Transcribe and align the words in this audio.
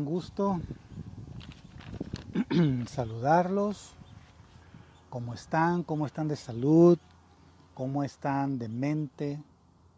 Gusto 0.00 0.58
saludarlos. 2.88 3.92
¿Cómo 5.10 5.34
están? 5.34 5.82
¿Cómo 5.82 6.06
están 6.06 6.28
de 6.28 6.36
salud? 6.36 6.98
¿Cómo 7.74 8.02
están 8.02 8.58
de 8.58 8.68
mente? 8.68 9.42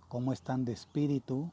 ¿Cómo 0.08 0.32
están 0.32 0.64
de 0.64 0.72
espíritu? 0.72 1.48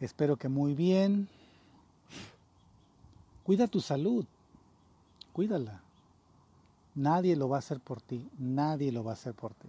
Espero 0.00 0.36
que 0.36 0.48
muy 0.48 0.74
bien. 0.74 1.28
Cuida 3.44 3.68
tu 3.68 3.80
salud. 3.80 4.26
Cuídala. 5.32 5.80
Nadie 6.96 7.36
lo 7.36 7.48
va 7.48 7.56
a 7.56 7.60
hacer 7.60 7.78
por 7.78 8.00
ti. 8.00 8.28
Nadie 8.38 8.90
lo 8.90 9.04
va 9.04 9.12
a 9.12 9.14
hacer 9.14 9.34
por 9.34 9.54
ti. 9.54 9.68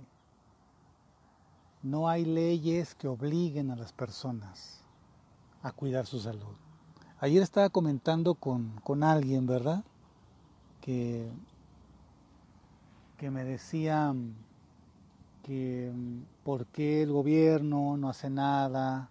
No 1.82 2.10
hay 2.10 2.26
leyes 2.26 2.94
que 2.96 3.08
obliguen 3.08 3.72
a 3.72 3.76
las 3.76 3.94
personas 3.94 4.84
a 5.62 5.72
cuidar 5.72 6.06
su 6.06 6.20
salud. 6.20 6.56
Ayer 7.20 7.42
estaba 7.42 7.70
comentando 7.70 8.36
con, 8.36 8.80
con 8.84 9.04
alguien, 9.04 9.46
¿verdad? 9.46 9.84
Que, 10.82 11.30
que 13.18 13.30
me 13.30 13.44
decía 13.44 14.14
que 15.44 15.92
por 16.44 16.66
qué 16.68 17.04
el 17.04 17.12
gobierno 17.12 17.98
no 17.98 18.10
hace 18.10 18.30
nada 18.30 19.10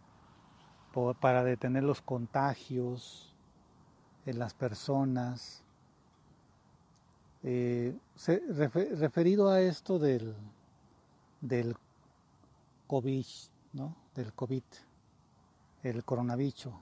para 1.20 1.44
detener 1.44 1.84
los 1.84 2.00
contagios 2.00 3.32
en 4.26 4.38
las 4.38 4.54
personas. 4.54 5.62
Eh, 7.42 7.96
referido 8.98 9.48
a 9.50 9.60
esto 9.60 9.98
del, 9.98 10.34
del 11.40 11.76
COVID, 12.88 13.26
¿no? 13.74 13.94
Del 14.16 14.32
COVID, 14.32 14.64
el 15.84 16.04
coronavirus. 16.04 16.74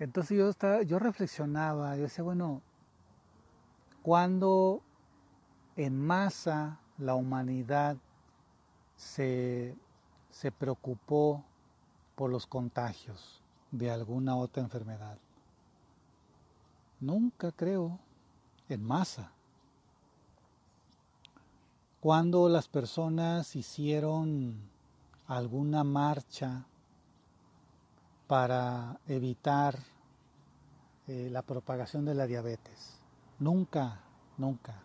Entonces 0.00 0.36
yo, 0.36 0.48
estaba, 0.48 0.82
yo 0.82 0.98
reflexionaba, 0.98 1.94
yo 1.96 2.02
decía, 2.02 2.24
bueno, 2.24 2.62
cuando 4.02 4.82
en 5.76 5.96
masa 5.96 6.80
la 6.98 7.14
humanidad 7.14 7.96
se, 8.96 9.76
se 10.30 10.50
preocupó 10.50 11.44
por 12.14 12.30
los 12.30 12.46
contagios 12.46 13.40
de 13.70 13.90
alguna 13.90 14.36
otra 14.36 14.62
enfermedad? 14.62 15.18
Nunca 17.00 17.52
creo 17.52 17.98
en 18.68 18.82
masa 18.82 19.32
cuando 22.04 22.50
las 22.50 22.68
personas 22.68 23.56
hicieron 23.56 24.60
alguna 25.26 25.84
marcha 25.84 26.66
para 28.26 29.00
evitar 29.08 29.78
eh, 31.08 31.30
la 31.32 31.40
propagación 31.40 32.04
de 32.04 32.14
la 32.14 32.26
diabetes. 32.26 33.00
Nunca, 33.38 34.02
nunca. 34.36 34.82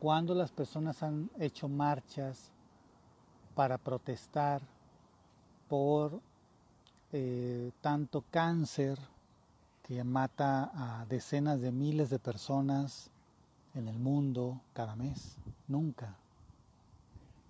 Cuando 0.00 0.34
las 0.34 0.50
personas 0.50 1.00
han 1.04 1.30
hecho 1.38 1.68
marchas 1.68 2.50
para 3.54 3.78
protestar 3.78 4.62
por 5.68 6.20
eh, 7.12 7.70
tanto 7.80 8.24
cáncer 8.32 8.98
que 9.84 10.02
mata 10.02 10.72
a 10.74 11.06
decenas 11.06 11.60
de 11.60 11.70
miles 11.70 12.10
de 12.10 12.18
personas 12.18 13.12
en 13.76 13.86
el 13.86 14.00
mundo 14.00 14.60
cada 14.72 14.96
mes. 14.96 15.38
Nunca. 15.68 16.16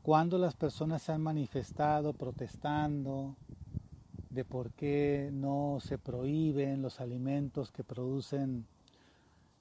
Cuando 0.02 0.38
las 0.38 0.54
personas 0.54 1.02
se 1.02 1.12
han 1.12 1.20
manifestado 1.20 2.12
protestando 2.12 3.34
de 4.30 4.44
por 4.44 4.70
qué 4.70 5.30
no 5.32 5.78
se 5.80 5.98
prohíben 5.98 6.82
los 6.82 7.00
alimentos 7.00 7.72
que 7.72 7.84
producen 7.84 8.66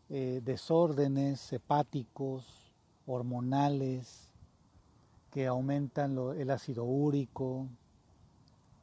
eh, 0.09 0.41
desórdenes 0.43 1.51
hepáticos, 1.51 2.45
hormonales, 3.07 4.29
que 5.31 5.47
aumentan 5.47 6.17
el 6.37 6.49
ácido 6.49 6.83
úrico, 6.83 7.67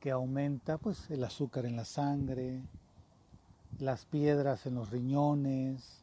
que 0.00 0.10
aumenta 0.10 0.78
pues, 0.78 1.10
el 1.10 1.25
azúcar 1.25 1.65
en 1.65 1.77
la 1.77 1.84
sangre, 1.84 2.60
las 3.78 4.04
piedras 4.04 4.66
en 4.66 4.75
los 4.75 4.91
riñones, 4.91 6.03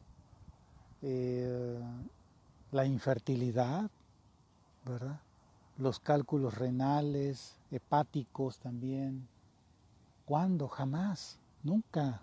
eh, 1.02 1.78
la 2.72 2.86
infertilidad, 2.86 3.90
¿verdad? 4.84 5.20
Los 5.78 5.98
cálculos 6.00 6.54
renales, 6.58 7.56
hepáticos 7.70 8.58
también. 8.58 9.26
¿Cuándo? 10.26 10.68
Jamás, 10.68 11.38
nunca. 11.62 12.22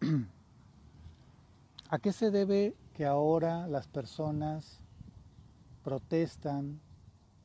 ¿A 1.90 1.98
qué 1.98 2.12
se 2.12 2.30
debe 2.30 2.74
que 2.94 3.06
ahora 3.06 3.66
las 3.66 3.86
personas 3.86 4.80
protestan 5.84 6.80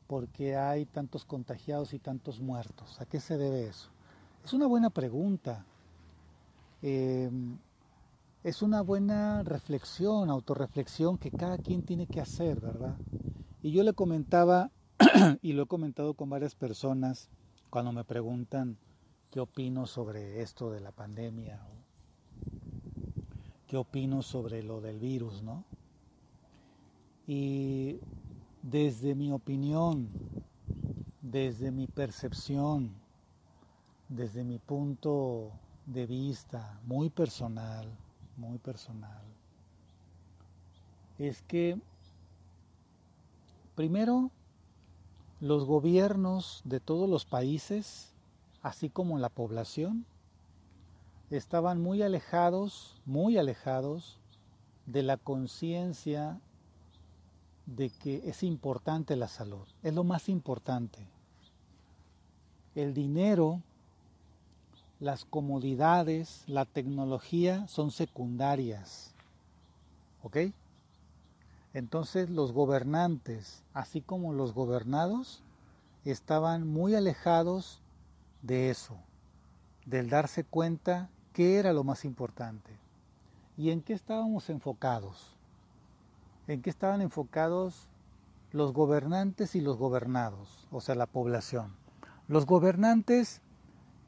porque 0.08 0.56
hay 0.56 0.86
tantos 0.86 1.26
contagiados 1.26 1.94
y 1.94 2.00
tantos 2.00 2.40
muertos? 2.40 3.00
¿A 3.00 3.06
qué 3.06 3.20
se 3.20 3.38
debe 3.38 3.68
eso? 3.68 3.90
Es 4.44 4.54
una 4.54 4.68
buena 4.68 4.90
pregunta. 4.90 5.66
Eh, 6.82 7.30
es 8.44 8.62
una 8.62 8.82
buena 8.82 9.42
reflexión, 9.44 10.30
autorreflexión 10.30 11.18
que 11.18 11.32
cada 11.32 11.58
quien 11.58 11.82
tiene 11.84 12.08
que 12.08 12.20
hacer, 12.20 12.60
¿verdad? 12.60 12.98
Y 13.62 13.72
yo 13.72 13.84
le 13.84 13.94
comentaba, 13.94 14.70
y 15.42 15.54
lo 15.54 15.64
he 15.64 15.68
comentado 15.68 16.14
con 16.14 16.30
varias 16.30 16.54
personas, 16.54 17.30
cuando 17.70 17.94
me 17.94 18.04
preguntan 18.04 18.78
qué 19.32 19.40
opino 19.40 19.88
sobre 19.88 20.42
esto 20.42 20.72
de 20.72 20.82
la 20.82 20.92
pandemia, 20.92 21.66
qué 23.66 23.78
opino 23.78 24.22
sobre 24.22 24.62
lo 24.62 24.82
del 24.82 25.00
virus, 25.00 25.42
¿no? 25.42 25.64
Y 27.26 28.02
desde 28.62 29.16
mi 29.16 29.32
opinión, 29.32 30.10
desde 31.22 31.72
mi 31.72 31.88
percepción, 31.88 32.94
desde 34.10 34.44
mi 34.44 34.60
punto 34.60 35.54
de 35.86 36.06
vista 36.06 36.82
muy 36.84 37.10
personal, 37.10 37.98
muy 38.38 38.58
personal, 38.58 39.22
es 41.18 41.42
que 41.44 41.80
primero 43.76 44.32
los 45.40 45.66
gobiernos 45.66 46.62
de 46.64 46.80
todos 46.80 47.10
los 47.10 47.26
países, 47.26 48.14
así 48.62 48.90
como 48.90 49.18
la 49.18 49.30
población, 49.30 50.06
estaban 51.30 51.82
muy 51.82 52.02
alejados, 52.02 53.02
muy 53.06 53.38
alejados 53.38 54.20
de 54.86 55.04
la 55.04 55.18
conciencia 55.18 56.40
de 57.66 57.90
que 57.90 58.30
es 58.30 58.44
importante 58.44 59.16
la 59.16 59.28
salud, 59.28 59.68
es 59.84 59.94
lo 59.94 60.04
más 60.04 60.30
importante. 60.30 61.08
El 62.76 62.94
dinero 62.94 63.62
las 65.04 65.26
comodidades, 65.26 66.46
la 66.48 66.64
tecnología 66.64 67.68
son 67.68 67.92
secundarias. 67.92 69.14
¿Ok? 70.24 70.38
Entonces 71.74 72.30
los 72.30 72.54
gobernantes, 72.54 73.64
así 73.74 74.00
como 74.00 74.32
los 74.32 74.54
gobernados, 74.54 75.44
estaban 76.06 76.66
muy 76.66 76.96
alejados 76.96 77.82
de 78.44 78.70
eso, 78.70 78.96
del 79.86 80.10
darse 80.10 80.46
cuenta 80.46 81.10
qué 81.34 81.58
era 81.58 81.74
lo 81.74 81.84
más 81.84 82.06
importante 82.06 82.72
y 83.58 83.72
en 83.72 83.82
qué 83.82 83.92
estábamos 83.92 84.50
enfocados. 84.50 85.36
En 86.48 86.62
qué 86.62 86.70
estaban 86.70 87.02
enfocados 87.02 87.90
los 88.54 88.72
gobernantes 88.72 89.56
y 89.56 89.62
los 89.62 89.78
gobernados, 89.78 90.66
o 90.72 90.80
sea, 90.80 90.96
la 90.96 91.08
población. 91.08 91.74
Los 92.30 92.46
gobernantes 92.46 93.42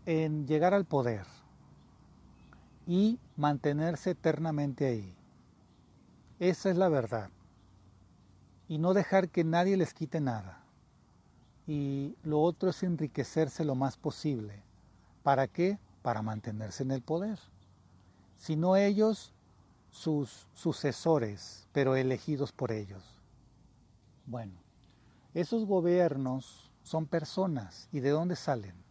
en 0.05 0.47
llegar 0.47 0.73
al 0.73 0.85
poder 0.85 1.25
y 2.87 3.19
mantenerse 3.35 4.11
eternamente 4.11 4.85
ahí. 4.85 5.15
Esa 6.39 6.69
es 6.69 6.77
la 6.77 6.89
verdad. 6.89 7.29
Y 8.67 8.77
no 8.77 8.93
dejar 8.93 9.29
que 9.29 9.43
nadie 9.43 9.77
les 9.77 9.93
quite 9.93 10.21
nada. 10.21 10.63
Y 11.67 12.15
lo 12.23 12.41
otro 12.41 12.69
es 12.69 12.83
enriquecerse 12.83 13.63
lo 13.65 13.75
más 13.75 13.97
posible. 13.97 14.61
¿Para 15.23 15.47
qué? 15.47 15.79
Para 16.01 16.21
mantenerse 16.21 16.83
en 16.83 16.91
el 16.91 17.01
poder. 17.01 17.39
Si 18.37 18.55
no 18.55 18.75
ellos, 18.75 19.33
sus 19.89 20.47
sucesores, 20.53 21.67
pero 21.71 21.95
elegidos 21.95 22.51
por 22.51 22.71
ellos. 22.71 23.03
Bueno, 24.27 24.53
esos 25.33 25.65
gobiernos 25.65 26.71
son 26.83 27.07
personas. 27.07 27.87
¿Y 27.91 28.01
de 28.01 28.09
dónde 28.09 28.35
salen? 28.35 28.84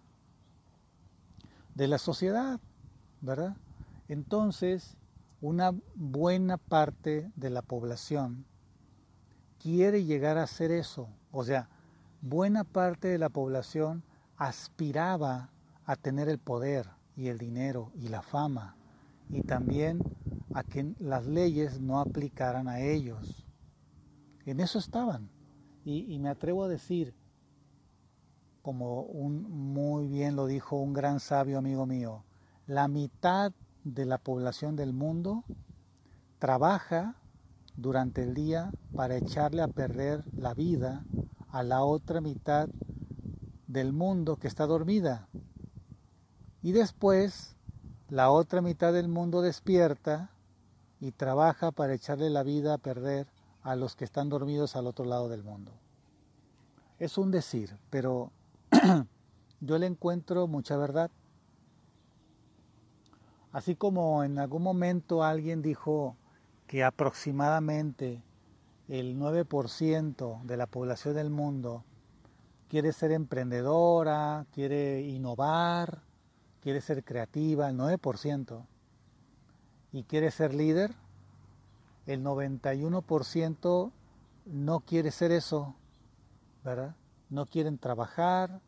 De 1.75 1.89
la 1.89 1.99
sociedad, 1.99 2.61
¿verdad? 3.21 3.57
Entonces, 4.09 4.97
una 5.41 5.73
buena 5.95 6.57
parte 6.57 7.31
de 7.37 7.51
la 7.51 7.63
población 7.63 8.47
quiere 9.59 10.05
llegar 10.05 10.39
a 10.39 10.45
hacer 10.45 10.71
eso. 10.71 11.09
O 11.31 11.45
sea, 11.45 11.69
buena 12.21 12.65
parte 12.65 13.09
de 13.09 13.19
la 13.19 13.29
población 13.29 14.03
aspiraba 14.37 15.51
a 15.85 15.97
tener 15.97 16.29
el 16.29 16.39
poder 16.39 16.89
y 17.17 17.29
el 17.29 17.39
dinero 17.39 17.93
y 17.95 18.09
la 18.09 18.23
fama 18.23 18.77
y 19.31 19.43
también 19.43 20.01
a 20.53 20.63
que 20.63 20.95
las 20.99 21.27
leyes 21.27 21.81
no 21.81 22.01
aplicaran 22.01 22.69
a 22.69 22.81
ellos. 22.81 23.47
En 24.47 24.61
eso 24.61 24.79
estaban. 24.79 25.31
Y, 25.85 26.19
me 26.19 26.31
atrevo 26.31 26.65
a 26.65 26.69
decir, 26.69 27.15
como 28.65 29.03
un, 29.03 29.43
muy 29.43 30.09
bien 30.09 30.37
lo 30.37 30.47
dijo 30.47 30.77
un 30.77 30.95
gran 30.95 31.21
sabio 31.21 31.59
amigo 31.59 31.85
mío, 31.85 32.25
la 32.67 32.89
mitad 32.89 33.53
de 33.85 34.07
la 34.07 34.17
población 34.17 34.75
del 34.75 34.95
mundo 34.95 35.45
trabaja 36.39 37.15
durante 37.77 38.23
el 38.23 38.33
día 38.33 38.73
para 38.97 39.17
echarle 39.17 39.61
a 39.61 39.69
perder 39.69 40.25
la 40.35 40.55
vida 40.55 41.05
a 41.51 41.63
la 41.63 41.85
otra 41.85 42.23
mitad 42.23 42.71
del 43.67 43.93
mundo 43.93 44.37
que 44.37 44.49
está 44.49 44.67
dormida. 44.67 45.29
Y 46.63 46.73
después 46.73 47.57
la 48.09 48.31
otra 48.31 48.63
mitad 48.63 48.95
del 48.95 49.09
mundo 49.09 49.43
despierta 49.43 50.31
y 51.01 51.13
trabaja 51.13 51.71
para 51.71 51.93
echarle 51.93 52.31
la 52.31 52.43
vida 52.43 52.73
a 52.73 52.79
perder 52.79 53.27
a 53.61 53.77
los 53.77 53.95
que 53.95 54.07
están 54.07 54.31
dormidos 54.31 54.75
al 54.75 54.87
otro 54.87 55.05
lado 55.05 55.29
del 55.29 55.43
mundo. 55.43 55.73
Es 56.99 57.19
un 57.19 57.31
decir, 57.31 57.77
pero 57.91 58.33
yo 59.61 59.79
le 59.79 59.87
encuentro 59.87 60.47
mucha 60.47 60.77
verdad. 60.77 61.11
Así 63.53 63.77
como 63.77 64.25
en 64.25 64.39
algún 64.39 64.63
momento 64.63 65.23
alguien 65.23 65.63
dijo 65.63 66.17
que 66.67 66.83
aproximadamente 66.83 68.23
el 68.89 69.17
9% 69.19 70.43
de 70.43 70.57
la 70.57 70.67
población 70.67 71.15
del 71.15 71.31
mundo 71.31 71.85
quiere 72.69 72.93
ser 72.93 73.13
emprendedora, 73.13 74.47
quiere 74.53 75.03
innovar, 75.03 76.03
quiere 76.61 76.81
ser 76.81 77.05
creativa, 77.05 77.69
el 77.69 77.77
9%, 77.77 78.67
y 79.93 80.03
quiere 80.03 80.31
ser 80.31 80.55
líder, 80.55 80.93
el 82.07 82.25
91% 82.25 83.93
no 84.47 84.81
quiere 84.81 85.11
ser 85.13 85.31
eso, 85.31 85.77
¿verdad? 86.65 86.97
No 87.35 87.47
quieren 87.47 87.79
trabajar, 87.79 88.61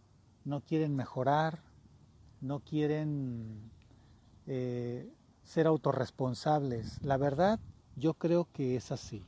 no 0.45 0.61
quieren 0.61 0.97
mejorar, 0.97 1.61
no 2.41 2.59
quieren 2.59 3.71
eh, 4.49 5.09
ser 5.45 5.69
autorresponsables. 5.69 6.99
La 7.05 7.17
verdad, 7.17 7.61
yo 7.95 8.15
creo 8.15 8.49
que 8.53 8.75
es 8.75 8.91
así. 8.91 9.23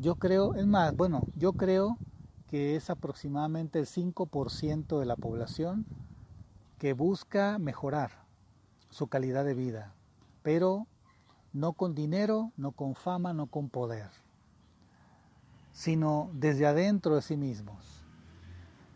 Yo 0.00 0.16
creo, 0.16 0.56
es 0.56 0.66
más, 0.66 0.96
bueno, 0.96 1.28
yo 1.36 1.52
creo 1.52 1.96
que 2.50 2.74
es 2.74 2.90
aproximadamente 2.90 3.78
el 3.78 3.86
5% 3.86 4.98
de 4.98 5.06
la 5.06 5.14
población 5.14 5.86
que 6.80 6.92
busca 6.92 7.60
mejorar 7.60 8.10
su 8.90 9.06
calidad 9.06 9.44
de 9.44 9.54
vida, 9.54 9.94
pero 10.42 10.88
no 11.52 11.72
con 11.72 11.94
dinero, 11.94 12.50
no 12.56 12.72
con 12.72 12.96
fama, 12.96 13.32
no 13.32 13.46
con 13.46 13.68
poder, 13.68 14.10
sino 15.72 16.30
desde 16.32 16.66
adentro 16.66 17.14
de 17.14 17.22
sí 17.22 17.36
mismos. 17.36 18.03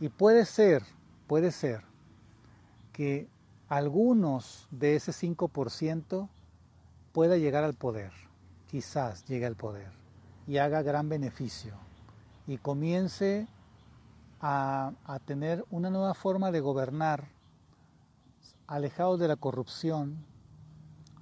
Y 0.01 0.09
puede 0.09 0.45
ser, 0.45 0.83
puede 1.27 1.51
ser 1.51 1.83
que 2.93 3.29
algunos 3.69 4.69
de 4.71 4.97
ese 4.97 5.13
5% 5.13 6.29
pueda 7.13 7.37
llegar 7.37 7.65
al 7.65 7.75
poder, 7.75 8.13
quizás 8.71 9.25
llegue 9.27 9.47
al 9.47 9.57
poder 9.57 9.91
y 10.47 10.59
haga 10.59 10.83
gran 10.83 11.09
beneficio 11.09 11.75
y 12.47 12.59
comience 12.59 13.49
a, 14.41 14.93
a 15.05 15.19
tener 15.19 15.65
una 15.71 15.91
nueva 15.91 16.15
forma 16.15 16.53
de 16.53 16.61
gobernar, 16.61 17.29
alejados 18.69 19.19
de 19.19 19.29
la 19.29 19.37
corrupción, 19.37 20.25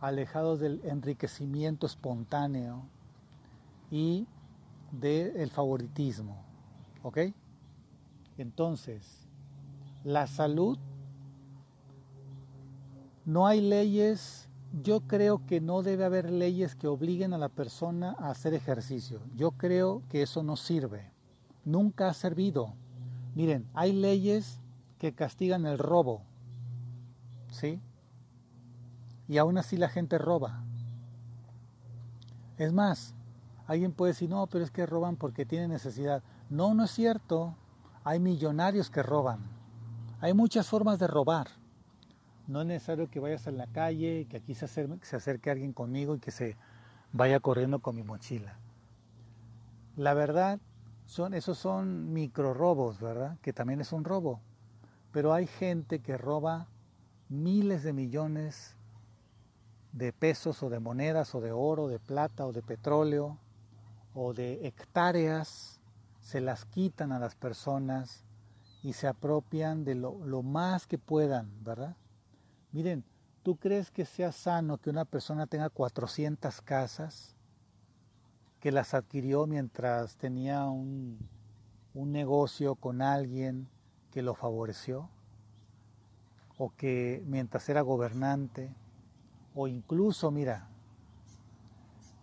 alejados 0.01 0.61
del 0.61 0.83
enriquecimiento 0.85 1.87
espontáneo 1.87 2.83
y 3.91 4.27
del 4.93 5.51
favoritismo. 5.51 6.45
¿Ok? 7.03 7.19
Entonces, 8.39 9.27
la 10.05 10.27
salud, 10.27 10.79
no 13.25 13.47
hay 13.47 13.61
leyes, 13.61 14.49
yo 14.83 15.01
creo 15.01 15.45
que 15.47 15.61
no 15.61 15.83
debe 15.83 16.05
haber 16.05 16.31
leyes 16.31 16.75
que 16.75 16.87
obliguen 16.87 17.33
a 17.33 17.39
la 17.39 17.49
persona 17.49 18.15
a 18.19 18.31
hacer 18.31 18.55
ejercicio. 18.55 19.21
Yo 19.35 19.53
creo 19.53 20.03
que 20.09 20.23
eso 20.23 20.43
no 20.43 20.57
sirve. 20.57 21.11
Nunca 21.65 22.09
ha 22.09 22.15
servido. 22.15 22.75
Miren, 23.35 23.67
hay 23.75 23.93
leyes 23.93 24.61
que 24.99 25.13
castigan 25.13 25.67
el 25.67 25.79
robo. 25.79 26.23
¿Sí? 27.51 27.81
y 29.29 29.39
aún 29.39 29.59
así 29.59 29.77
la 29.77 29.89
gente 29.89 30.19
roba. 30.19 30.63
Es 32.59 32.73
más, 32.73 33.15
alguien 33.67 33.93
puede 33.93 34.13
decir, 34.13 34.31
no, 34.31 34.47
pero 34.47 34.65
es 34.65 34.71
que 34.71 34.87
roban 34.87 35.17
porque 35.17 35.45
tienen 35.45 35.71
necesidad. 35.71 36.23
No, 36.49 36.75
no 36.75 36.85
es 36.85 36.91
cierto. 36.91 37.55
Hay 38.07 38.21
millonarios 38.21 38.89
que 38.89 39.03
roban. 39.03 39.41
Hay 40.21 40.33
muchas 40.33 40.69
formas 40.69 41.01
de 41.01 41.09
robar. 41.09 41.49
No 42.47 42.61
es 42.61 42.67
necesario 42.69 43.11
que 43.11 43.19
vayas 43.19 43.49
a 43.49 43.51
la 43.51 43.67
calle, 43.67 44.29
que 44.31 44.37
aquí 44.37 44.55
se 44.55 44.67
acerque, 44.67 45.05
se 45.05 45.17
acerque 45.17 45.51
alguien 45.51 45.73
conmigo 45.73 46.15
y 46.15 46.21
que 46.21 46.31
se 46.31 46.57
vaya 47.13 47.41
corriendo 47.41 47.81
con 47.81 47.97
mi 47.97 48.05
mochila. 48.05 48.61
La 49.97 50.15
verdad, 50.15 50.61
son, 51.07 51.35
esos 51.35 51.59
son 51.59 52.13
micro 52.13 52.55
robos, 52.55 53.01
¿verdad? 53.01 53.39
Que 53.43 53.53
también 53.53 53.81
es 53.81 53.91
un 53.91 54.05
robo. 54.05 54.41
Pero 55.11 55.35
hay 55.35 55.49
gente 55.49 55.99
que 55.99 56.17
roba 56.17 56.69
miles 57.29 57.83
de 57.83 57.93
millones 57.93 58.77
de 59.91 60.13
pesos 60.13 60.63
o 60.63 60.71
de 60.71 60.79
monedas 60.79 61.35
o 61.35 61.41
de 61.41 61.51
oro, 61.51 61.89
de 61.89 61.99
plata 61.99 62.47
o 62.47 62.53
de 62.53 62.63
petróleo 62.63 63.37
o 64.15 64.33
de 64.33 64.65
hectáreas, 64.65 65.81
se 66.27 66.41
las 66.41 66.65
quitan 66.65 67.13
a 67.13 67.21
las 67.21 67.37
personas 67.37 68.25
y 68.83 68.95
se 68.95 69.07
apropian 69.07 69.85
de 69.85 69.95
lo, 69.95 70.19
lo 70.27 70.43
más 70.43 70.89
que 70.89 70.99
puedan, 70.99 71.49
¿verdad? 71.63 71.95
Miren, 72.73 73.05
¿tú 73.45 73.55
crees 73.55 73.93
que 73.93 74.05
sea 74.05 74.33
sano 74.33 74.79
que 74.79 74.91
una 74.91 75.05
persona 75.05 75.47
tenga 75.47 75.71
400 75.71 76.61
casas 76.63 77.37
que 78.59 78.73
las 78.73 78.93
adquirió 78.93 79.47
mientras 79.47 80.17
tenía 80.17 80.65
un, 80.65 81.17
un 81.95 82.11
negocio 82.11 82.75
con 82.75 83.03
alguien 83.03 83.69
que 84.11 84.23
lo 84.23 84.35
favoreció? 84.35 85.09
¿O 86.59 86.75
que 86.75 87.23
mientras 87.25 87.69
era 87.69 87.83
gobernante? 87.83 88.75
O 89.55 89.69
incluso, 89.69 90.33
mira, 90.33 90.67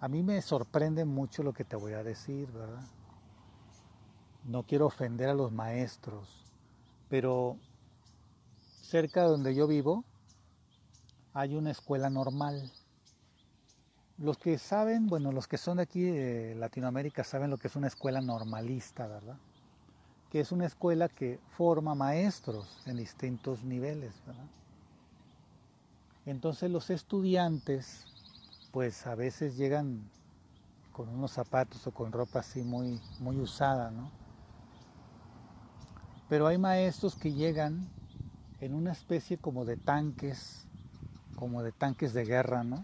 a 0.02 0.10
mí 0.10 0.24
me 0.24 0.42
sorprende 0.42 1.06
mucho 1.06 1.42
lo 1.42 1.54
que 1.54 1.64
te 1.64 1.78
voy 1.78 1.94
a 1.94 2.04
decir, 2.04 2.52
¿verdad? 2.52 2.84
No 4.46 4.64
quiero 4.64 4.88
ofender 4.88 5.30
a 5.30 5.34
los 5.34 5.52
maestros, 5.52 6.28
pero 7.10 7.58
cerca 8.82 9.24
de 9.24 9.30
donde 9.30 9.56
yo 9.56 9.68
vivo 9.68 10.04
hay 11.34 11.56
una 11.56 11.72
escuela 11.72 12.10
normal. 12.10 12.72
Los 14.18 14.38
que 14.38 14.58
saben, 14.58 15.08
bueno, 15.08 15.32
los 15.32 15.48
que 15.48 15.58
son 15.58 15.78
de 15.78 15.84
aquí 15.84 16.02
de 16.02 16.56
Latinoamérica 16.56 17.24
saben 17.24 17.50
lo 17.50 17.58
que 17.58 17.68
es 17.68 17.76
una 17.76 17.88
escuela 17.88 18.22
normalista, 18.22 19.08
¿verdad? 19.08 19.38
Que 20.30 20.42
es 20.42 20.52
una 20.52 20.66
escuela 20.66 21.10
que 21.10 21.40
forma 21.58 21.96
maestros 21.96 22.68
en 22.86 22.98
distintos 22.98 23.64
niveles, 23.64 24.14
¿verdad? 24.28 24.46
Entonces 26.26 26.70
los 26.70 26.90
estudiantes, 26.90 28.06
pues 28.72 29.08
a 29.08 29.16
veces 29.16 29.58
llegan 29.58 30.10
con 30.92 31.10
unos 31.10 31.32
zapatos 31.32 31.86
o 31.88 31.92
con 31.92 32.12
ropa 32.12 32.40
así 32.40 32.62
muy, 32.62 33.02
muy 33.20 33.38
usada, 33.38 33.90
¿no? 33.90 34.23
Pero 36.30 36.48
hay 36.48 36.58
maestros 36.58 37.16
que 37.16 37.34
llegan 37.34 37.88
en 38.60 38.74
una 38.74 38.92
especie 38.92 39.38
como 39.38 39.66
de 39.66 39.78
tanques, 39.78 40.66
como 41.36 41.64
de 41.64 41.72
tanques 41.72 42.14
de 42.14 42.26
guerra, 42.26 42.64
¿no? 42.64 42.84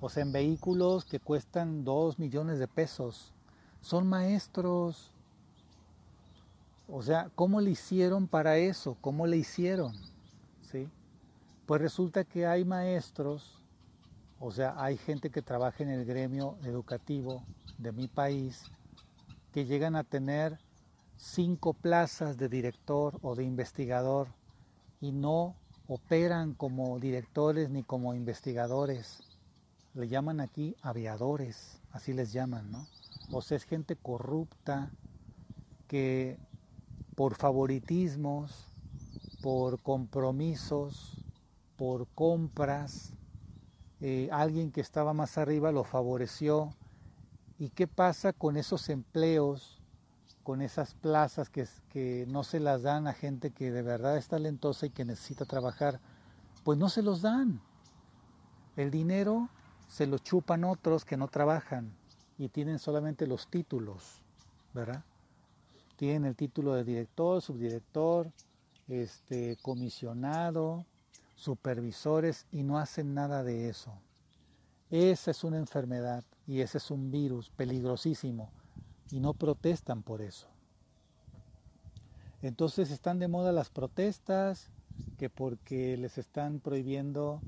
O 0.00 0.08
sea, 0.08 0.22
en 0.22 0.32
vehículos 0.32 1.04
que 1.04 1.20
cuestan 1.20 1.84
dos 1.84 2.18
millones 2.18 2.58
de 2.58 2.68
pesos. 2.68 3.32
Son 3.80 4.06
maestros. 4.06 5.10
O 6.88 7.02
sea, 7.02 7.30
¿cómo 7.34 7.60
le 7.60 7.70
hicieron 7.70 8.26
para 8.26 8.56
eso? 8.56 8.96
¿Cómo 9.00 9.26
le 9.26 9.36
hicieron? 9.36 9.94
¿Sí? 10.62 10.88
Pues 11.66 11.80
resulta 11.80 12.24
que 12.24 12.46
hay 12.46 12.64
maestros, 12.64 13.62
o 14.40 14.50
sea, 14.50 14.74
hay 14.76 14.96
gente 14.96 15.30
que 15.30 15.42
trabaja 15.42 15.84
en 15.84 15.90
el 15.90 16.04
gremio 16.04 16.56
educativo 16.64 17.44
de 17.78 17.92
mi 17.92 18.08
país 18.08 18.70
que 19.52 19.66
llegan 19.66 19.94
a 19.94 20.02
tener 20.02 20.58
cinco 21.20 21.74
plazas 21.74 22.38
de 22.38 22.48
director 22.48 23.18
o 23.20 23.34
de 23.34 23.44
investigador 23.44 24.28
y 25.02 25.12
no 25.12 25.54
operan 25.86 26.54
como 26.54 26.98
directores 26.98 27.68
ni 27.68 27.82
como 27.82 28.14
investigadores. 28.14 29.22
Le 29.92 30.08
llaman 30.08 30.40
aquí 30.40 30.76
aviadores, 30.80 31.78
así 31.92 32.14
les 32.14 32.32
llaman, 32.32 32.70
¿no? 32.72 32.86
O 33.32 33.42
sea, 33.42 33.58
es 33.58 33.64
gente 33.64 33.96
corrupta 33.96 34.90
que 35.88 36.38
por 37.14 37.34
favoritismos 37.34 38.70
por 39.42 39.80
compromisos, 39.80 41.16
por 41.76 42.06
compras. 42.08 43.12
Eh, 44.00 44.28
alguien 44.32 44.70
que 44.70 44.80
estaba 44.80 45.12
más 45.12 45.36
arriba 45.38 45.72
lo 45.72 45.84
favoreció. 45.84 46.74
¿Y 47.58 47.70
qué 47.70 47.86
pasa 47.86 48.32
con 48.32 48.56
esos 48.56 48.88
empleos, 48.88 49.79
con 50.42 50.62
esas 50.62 50.94
plazas 50.94 51.50
que, 51.50 52.26
no 52.28 52.44
se 52.44 52.60
las 52.60 52.82
dan 52.82 53.06
a 53.06 53.12
gente 53.12 53.50
que 53.50 53.70
de 53.70 53.82
verdad 53.82 54.16
es 54.16 54.28
talentosa 54.28 54.86
y 54.86 54.90
que 54.90 55.04
necesita 55.04 55.44
trabajar? 55.44 56.00
Pues 56.64 56.78
no 56.78 56.88
se 56.88 57.02
los 57.02 57.22
dan. 57.22 57.60
El 58.76 58.90
dinero 58.90 59.48
se 59.88 60.06
lo 60.06 60.18
chupan 60.18 60.64
otros 60.64 61.04
que 61.04 61.16
no 61.16 61.28
trabajan 61.28 61.92
y 62.38 62.48
tienen 62.48 62.78
solamente 62.78 63.26
los 63.26 63.48
títulos, 63.48 64.22
¿verdad? 64.72 65.04
Tienen 65.96 66.24
el 66.24 66.36
título 66.36 66.74
de 66.74 66.84
director, 66.84 67.42
subdirector, 67.42 68.30
este, 68.88 69.56
comisionado, 69.62 70.86
supervisores 71.34 72.46
y 72.52 72.62
no 72.62 72.78
hacen 72.78 73.14
nada 73.14 73.42
de 73.42 73.68
eso. 73.68 73.92
Esa 74.90 75.30
es 75.30 75.44
una 75.44 75.58
enfermedad 75.58 76.24
y 76.46 76.60
ese 76.60 76.78
es 76.78 76.90
un 76.90 77.10
virus 77.10 77.50
peligrosísimo 77.50 78.50
y 79.12 79.20
no 79.20 79.34
protestan 79.34 80.02
por 80.02 80.22
eso. 80.22 80.48
Entonces 82.42 82.90
están 82.90 83.18
de 83.18 83.28
moda 83.28 83.52
las 83.52 83.70
protestas, 83.70 84.70
que 85.18 85.28
porque 85.28 85.96
les 85.96 86.16
están 86.16 86.60
prohibiendo, 86.60 87.42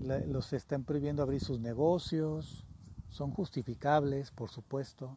los 0.00 0.52
están 0.52 0.84
prohibiendo 0.84 1.22
abrir 1.22 1.40
sus 1.40 1.60
negocios, 1.60 2.66
son 3.10 3.30
justificables, 3.30 4.30
por 4.30 4.50
supuesto. 4.50 5.16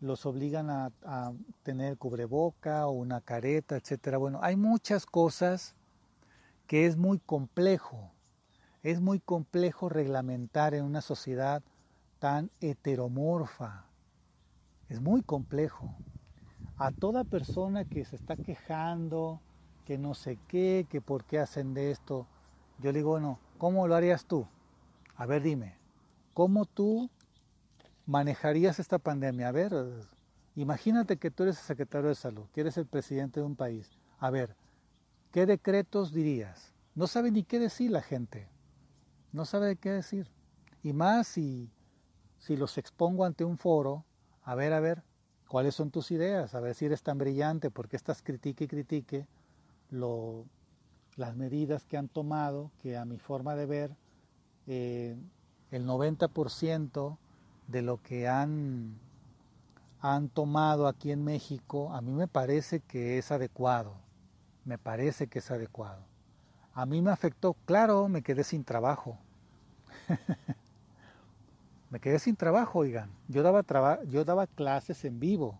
Los 0.00 0.26
obligan 0.26 0.70
a, 0.70 0.92
tener 1.62 1.96
cubreboca 1.96 2.86
o 2.86 2.92
una 2.92 3.20
careta, 3.20 3.76
etcétera. 3.76 4.18
Bueno, 4.18 4.40
hay 4.42 4.56
muchas 4.56 5.06
cosas 5.06 5.74
que 6.66 6.86
es 6.86 6.96
muy 6.96 7.18
complejo. 7.18 8.10
Es 8.82 9.00
muy 9.00 9.18
complejo 9.18 9.88
reglamentar 9.88 10.74
en 10.74 10.84
una 10.84 11.00
sociedad 11.00 11.62
tan 12.18 12.50
heteromorfa. 12.60 13.87
Es 14.88 15.00
muy 15.00 15.22
complejo. 15.22 15.94
A 16.76 16.92
toda 16.92 17.24
persona 17.24 17.84
que 17.84 18.04
se 18.04 18.16
está 18.16 18.36
quejando, 18.36 19.40
que 19.84 19.98
no 19.98 20.14
sé 20.14 20.38
qué, 20.48 20.86
que 20.88 21.00
por 21.00 21.24
qué 21.24 21.38
hacen 21.38 21.74
de 21.74 21.90
esto, 21.90 22.26
yo 22.78 22.92
le 22.92 22.98
digo, 23.00 23.10
bueno, 23.10 23.38
¿cómo 23.58 23.86
lo 23.88 23.94
harías 23.94 24.26
tú? 24.26 24.46
A 25.16 25.26
ver, 25.26 25.42
dime, 25.42 25.78
¿Cómo 26.38 26.66
tú 26.66 27.10
manejarías 28.06 28.78
esta 28.78 29.00
pandemia? 29.00 29.48
A 29.48 29.50
ver, 29.50 29.72
imagínate 30.54 31.16
que 31.16 31.32
tú 31.32 31.42
eres 31.42 31.58
el 31.58 31.64
secretario 31.64 32.10
de 32.10 32.14
salud, 32.14 32.46
que 32.52 32.60
eres 32.60 32.78
el 32.78 32.86
presidente 32.86 33.40
de 33.40 33.46
un 33.46 33.56
país. 33.56 33.98
A 34.20 34.30
ver, 34.30 34.54
¿qué 35.32 35.46
decretos 35.46 36.12
dirías? 36.12 36.72
No 36.94 37.08
sabe 37.08 37.32
ni 37.32 37.42
qué 37.42 37.58
decir 37.58 37.90
la 37.90 38.02
gente. 38.02 38.48
No 39.32 39.46
sabe 39.46 39.74
qué 39.74 39.90
decir. 39.90 40.30
Y 40.84 40.92
más 40.92 41.26
si, 41.26 41.72
si 42.38 42.56
los 42.56 42.78
expongo 42.78 43.24
ante 43.24 43.42
un 43.42 43.58
foro, 43.58 44.04
a 44.48 44.54
ver, 44.54 44.72
a 44.72 44.80
ver, 44.80 45.02
¿cuáles 45.46 45.74
son 45.74 45.90
tus 45.90 46.10
ideas? 46.10 46.54
A 46.54 46.60
ver 46.60 46.74
si 46.74 46.86
eres 46.86 47.02
tan 47.02 47.18
brillante, 47.18 47.70
porque 47.70 47.96
estás 47.96 48.22
critique 48.22 48.64
y 48.64 48.66
critique 48.66 49.26
lo, 49.90 50.46
las 51.16 51.36
medidas 51.36 51.84
que 51.84 51.98
han 51.98 52.08
tomado, 52.08 52.70
que 52.80 52.96
a 52.96 53.04
mi 53.04 53.18
forma 53.18 53.56
de 53.56 53.66
ver, 53.66 53.90
eh, 54.66 55.14
el 55.70 55.84
90% 55.84 57.18
de 57.66 57.82
lo 57.82 58.02
que 58.02 58.26
han, 58.26 58.98
han 60.00 60.30
tomado 60.30 60.86
aquí 60.86 61.12
en 61.12 61.24
México, 61.24 61.92
a 61.92 62.00
mí 62.00 62.12
me 62.12 62.26
parece 62.26 62.80
que 62.80 63.18
es 63.18 63.30
adecuado, 63.30 63.96
me 64.64 64.78
parece 64.78 65.26
que 65.26 65.40
es 65.40 65.50
adecuado. 65.50 66.06
A 66.72 66.86
mí 66.86 67.02
me 67.02 67.10
afectó, 67.10 67.54
claro, 67.66 68.08
me 68.08 68.22
quedé 68.22 68.44
sin 68.44 68.64
trabajo. 68.64 69.18
me 71.90 72.00
quedé 72.00 72.18
sin 72.18 72.36
trabajo, 72.36 72.80
oigan. 72.80 73.10
Yo 73.28 73.42
daba, 73.42 74.02
yo 74.04 74.24
daba 74.24 74.46
clases 74.46 75.04
en 75.04 75.20
vivo, 75.20 75.58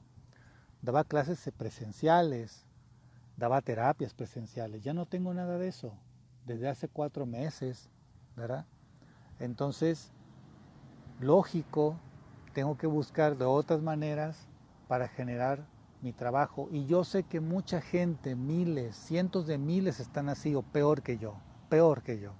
daba 0.83 1.05
clases 1.05 1.51
presenciales, 1.57 2.67
daba 3.37 3.61
terapias 3.63 4.15
presenciales. 4.15 4.83
Ya 4.83 4.93
no 4.93 5.07
tengo 5.07 5.33
nada 5.33 5.59
de 5.59 5.69
eso, 5.69 5.93
desde 6.47 6.69
hace 6.69 6.89
cuatro 6.89 7.25
meses, 7.25 7.89
¿verdad? 8.37 8.67
Entonces, 9.39 10.13
lógico, 11.21 11.97
tengo 12.53 12.77
que 12.77 12.87
buscar 12.87 13.37
de 13.37 13.45
otras 13.45 13.81
maneras 13.81 14.47
para 14.89 15.09
generar 15.09 15.65
mi 16.03 16.13
trabajo. 16.13 16.69
Y 16.73 16.87
yo 16.87 17.05
sé 17.05 17.23
que 17.23 17.41
mucha 17.41 17.81
gente, 17.81 18.35
miles, 18.35 18.97
cientos 18.97 19.47
de 19.47 19.59
miles 19.59 20.01
están 20.01 20.29
así 20.29 20.55
o 20.55 20.63
peor 20.63 21.03
que 21.03 21.19
yo, 21.19 21.35
peor 21.69 22.03
que 22.03 22.19
yo. 22.19 22.33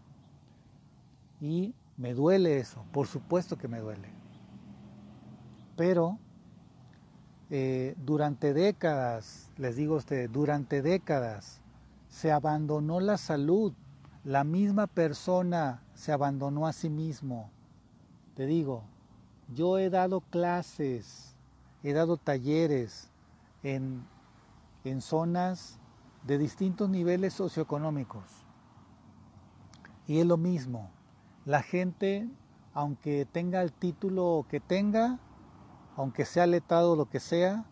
Y 1.41 1.75
me 1.99 2.15
duele 2.15 2.59
eso, 2.59 2.85
por 2.93 3.07
supuesto 3.07 3.59
que 3.59 3.69
me 3.69 3.81
duele. 3.81 4.09
Pero 5.77 6.19
eh, 7.51 7.95
durante 7.99 8.55
décadas, 8.55 9.53
les 9.59 9.77
digo 9.77 9.95
a 9.95 9.99
ustedes, 9.99 10.33
durante 10.33 10.81
décadas 10.81 11.61
se 12.09 12.33
abandonó 12.33 13.01
la 13.01 13.19
salud 13.19 13.75
la 14.29 14.45
misma 14.45 14.87
persona 14.87 15.83
se 15.95 16.13
abandonó 16.13 16.67
a 16.67 16.75
sí 16.75 16.91
mismo. 16.91 17.51
Te 18.35 18.45
digo, 18.45 18.83
yo 19.55 19.79
he 19.79 19.89
dado 19.89 20.21
clases, 20.21 21.35
he 21.83 21.95
dado 21.95 22.19
talleres 22.19 23.11
en, 23.63 24.05
en 24.85 25.01
zonas 25.01 25.79
de 26.27 26.37
distintos 26.37 26.91
niveles 26.91 27.33
socioeconómicos. 27.33 28.45
Y 30.07 30.19
es 30.21 30.27
lo 30.27 30.37
mismo, 30.37 30.91
la 31.49 31.63
gente, 31.63 32.29
aunque 32.75 33.25
tenga 33.25 33.63
el 33.63 33.73
título 33.73 34.45
que 34.51 34.61
tenga, 34.61 35.19
aunque 35.97 36.27
sea 36.27 36.47
letado 36.47 36.95
lo 36.95 37.09
que 37.09 37.21
sea, 37.21 37.65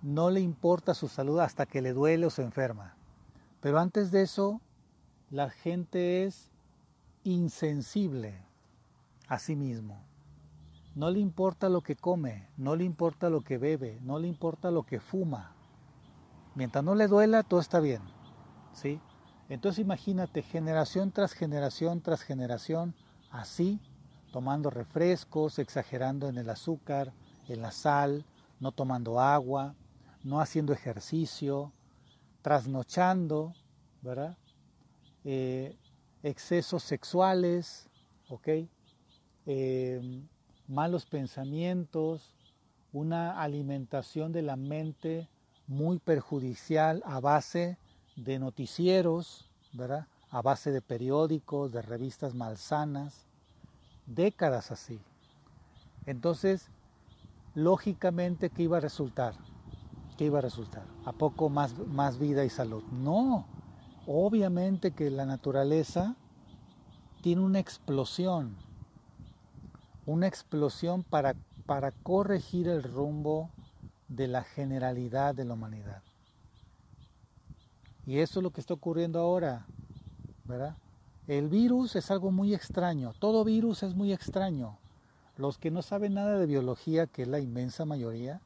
no 0.00 0.30
le 0.30 0.40
importa 0.40 0.94
su 0.94 1.06
salud 1.06 1.38
hasta 1.40 1.66
que 1.66 1.82
le 1.82 1.92
duele 1.92 2.24
o 2.24 2.30
se 2.30 2.42
enferma. 2.42 2.96
Pero 3.60 3.78
antes 3.78 4.10
de 4.10 4.22
eso, 4.22 4.62
la 5.28 5.50
gente 5.50 6.24
es 6.24 6.50
insensible 7.22 8.42
a 9.28 9.38
sí 9.38 9.54
mismo. 9.54 10.02
No 10.94 11.10
le 11.10 11.20
importa 11.20 11.68
lo 11.68 11.82
que 11.82 11.96
come, 11.96 12.48
no 12.56 12.74
le 12.74 12.84
importa 12.84 13.28
lo 13.28 13.42
que 13.42 13.58
bebe, 13.58 14.00
no 14.00 14.18
le 14.18 14.28
importa 14.28 14.70
lo 14.70 14.84
que 14.84 14.98
fuma. 14.98 15.54
Mientras 16.54 16.82
no 16.82 16.94
le 16.94 17.06
duela, 17.06 17.42
todo 17.42 17.60
está 17.60 17.80
bien. 17.80 18.00
¿sí? 18.72 18.98
Entonces 19.50 19.80
imagínate, 19.80 20.40
generación 20.40 21.12
tras 21.12 21.34
generación 21.34 22.00
tras 22.00 22.22
generación, 22.22 22.94
así, 23.30 23.80
tomando 24.32 24.70
refrescos, 24.70 25.58
exagerando 25.58 26.28
en 26.28 26.38
el 26.38 26.50
azúcar, 26.50 27.12
en 27.48 27.62
la 27.62 27.72
sal, 27.72 28.24
no 28.60 28.72
tomando 28.72 29.20
agua, 29.20 29.74
no 30.22 30.40
haciendo 30.40 30.72
ejercicio, 30.72 31.72
trasnochando, 32.42 33.54
¿verdad? 34.02 34.36
Eh, 35.24 35.76
excesos 36.22 36.82
sexuales, 36.82 37.88
eh, 39.46 40.22
malos 40.68 41.06
pensamientos, 41.06 42.34
una 42.92 43.40
alimentación 43.40 44.32
de 44.32 44.42
la 44.42 44.56
mente 44.56 45.28
muy 45.66 45.98
perjudicial 45.98 47.02
a 47.06 47.20
base 47.20 47.78
de 48.16 48.38
noticieros, 48.38 49.48
¿verdad? 49.72 50.06
A 50.30 50.42
base 50.42 50.70
de 50.70 50.80
periódicos, 50.80 51.72
de 51.72 51.82
revistas 51.82 52.34
malsanas, 52.34 53.26
décadas 54.06 54.70
así. 54.70 55.00
Entonces, 56.06 56.68
lógicamente, 57.54 58.50
¿qué 58.50 58.64
iba 58.64 58.78
a 58.78 58.80
resultar? 58.80 59.34
¿Qué 60.16 60.26
iba 60.26 60.38
a 60.38 60.42
resultar? 60.42 60.84
¿A 61.04 61.12
poco 61.12 61.48
más, 61.48 61.76
más 61.88 62.18
vida 62.18 62.44
y 62.44 62.50
salud? 62.50 62.82
No, 62.92 63.46
obviamente 64.06 64.92
que 64.92 65.10
la 65.10 65.26
naturaleza 65.26 66.14
tiene 67.22 67.42
una 67.42 67.58
explosión, 67.58 68.56
una 70.06 70.26
explosión 70.26 71.02
para, 71.02 71.34
para 71.66 71.90
corregir 71.90 72.68
el 72.68 72.82
rumbo 72.82 73.50
de 74.08 74.28
la 74.28 74.42
generalidad 74.42 75.34
de 75.34 75.44
la 75.44 75.54
humanidad. 75.54 76.02
Y 78.06 78.18
eso 78.18 78.40
es 78.40 78.42
lo 78.42 78.50
que 78.50 78.60
está 78.60 78.74
ocurriendo 78.74 79.20
ahora, 79.20 79.66
El 81.26 81.48
virus 81.48 81.96
es 81.96 82.10
algo 82.10 82.30
muy 82.30 82.54
extraño, 82.54 83.12
todo 83.18 83.44
virus 83.44 83.82
es 83.82 83.94
muy 83.94 84.12
extraño. 84.12 84.78
Los 85.36 85.58
que 85.58 85.70
no 85.70 85.82
saben 85.82 86.14
nada 86.14 86.38
de 86.38 86.46
biología, 86.46 87.06
que 87.06 87.22
es 87.22 87.28
la 87.28 87.40
inmensa 87.40 87.84
mayoría, 87.84 88.40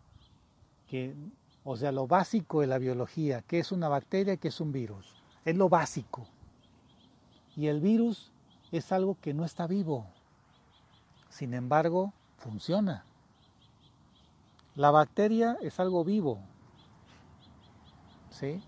que, 0.86 1.14
o 1.64 1.76
sea, 1.76 1.92
lo 1.92 2.06
básico 2.06 2.60
de 2.60 2.66
la 2.66 2.78
biología, 2.78 3.42
que 3.42 3.58
es 3.58 3.72
una 3.72 3.88
bacteria, 3.88 4.36
que 4.36 4.48
es 4.48 4.60
un 4.60 4.70
virus 4.70 5.24
es 5.44 5.56
lo 5.56 5.68
básico. 5.68 6.26
Y 7.56 7.66
el 7.66 7.80
virus 7.80 8.32
es 8.72 8.90
algo 8.92 9.16
que 9.20 9.34
no 9.34 9.44
está 9.44 9.66
vivo. 9.66 10.06
Sin 11.28 11.54
embargo, 11.54 12.12
funciona. 12.38 13.04
La 14.74 14.90
bacteria 14.90 15.56
es 15.60 15.78
algo 15.78 16.04
vivo. 16.04 16.40
¿Sí? 18.30 18.60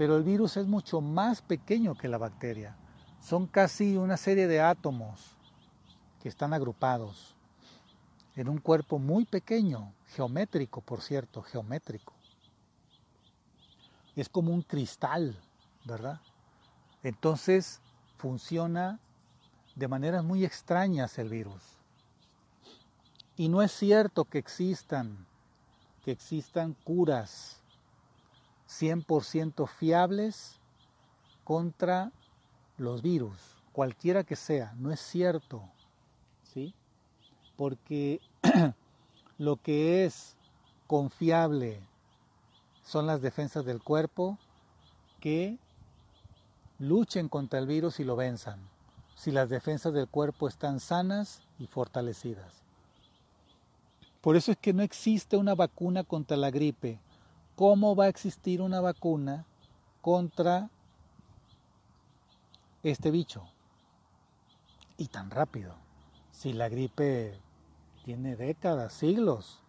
Pero 0.00 0.16
el 0.16 0.22
virus 0.22 0.56
es 0.56 0.66
mucho 0.66 1.02
más 1.02 1.42
pequeño 1.42 1.94
que 1.94 2.08
la 2.08 2.16
bacteria. 2.16 2.74
Son 3.20 3.46
casi 3.46 3.98
una 3.98 4.16
serie 4.16 4.46
de 4.46 4.58
átomos 4.58 5.36
que 6.22 6.30
están 6.30 6.54
agrupados 6.54 7.36
en 8.34 8.48
un 8.48 8.56
cuerpo 8.56 8.98
muy 8.98 9.26
pequeño, 9.26 9.92
geométrico, 10.06 10.80
por 10.80 11.02
cierto, 11.02 11.42
geométrico. 11.42 12.14
Es 14.16 14.30
como 14.30 14.54
un 14.54 14.62
cristal, 14.62 15.38
¿verdad? 15.84 16.22
Entonces 17.02 17.82
funciona 18.16 19.00
de 19.74 19.86
maneras 19.86 20.24
muy 20.24 20.46
extrañas 20.46 21.18
el 21.18 21.28
virus. 21.28 21.62
Y 23.36 23.50
no 23.50 23.60
es 23.60 23.70
cierto 23.70 24.24
que 24.24 24.38
existan, 24.38 25.26
que 26.02 26.12
existan 26.12 26.72
curas 26.84 27.59
100% 28.70 29.66
fiables 29.66 30.60
contra 31.44 32.12
los 32.78 33.02
virus, 33.02 33.36
cualquiera 33.72 34.24
que 34.24 34.36
sea, 34.36 34.72
no 34.78 34.92
es 34.92 35.00
cierto, 35.00 35.62
¿sí? 36.44 36.74
Porque 37.56 38.20
lo 39.38 39.56
que 39.56 40.04
es 40.04 40.36
confiable 40.86 41.80
son 42.84 43.06
las 43.06 43.20
defensas 43.20 43.64
del 43.64 43.82
cuerpo 43.82 44.38
que 45.20 45.58
luchen 46.78 47.28
contra 47.28 47.58
el 47.58 47.66
virus 47.66 48.00
y 48.00 48.04
lo 48.04 48.16
venzan, 48.16 48.60
si 49.14 49.30
las 49.30 49.50
defensas 49.50 49.92
del 49.92 50.08
cuerpo 50.08 50.48
están 50.48 50.80
sanas 50.80 51.42
y 51.58 51.66
fortalecidas. 51.66 52.62
Por 54.20 54.36
eso 54.36 54.52
es 54.52 54.58
que 54.58 54.72
no 54.72 54.82
existe 54.82 55.36
una 55.36 55.54
vacuna 55.54 56.04
contra 56.04 56.36
la 56.36 56.50
gripe. 56.50 56.98
¿Cómo 57.60 57.94
va 57.94 58.04
a 58.04 58.08
existir 58.08 58.62
una 58.62 58.80
vacuna 58.80 59.44
contra 60.00 60.70
este 62.82 63.10
bicho? 63.10 63.44
Y 64.96 65.08
tan 65.08 65.30
rápido. 65.30 65.74
Si 66.30 66.54
la 66.54 66.70
gripe 66.70 67.38
tiene 68.02 68.34
décadas, 68.34 68.94
siglos. 68.94 69.60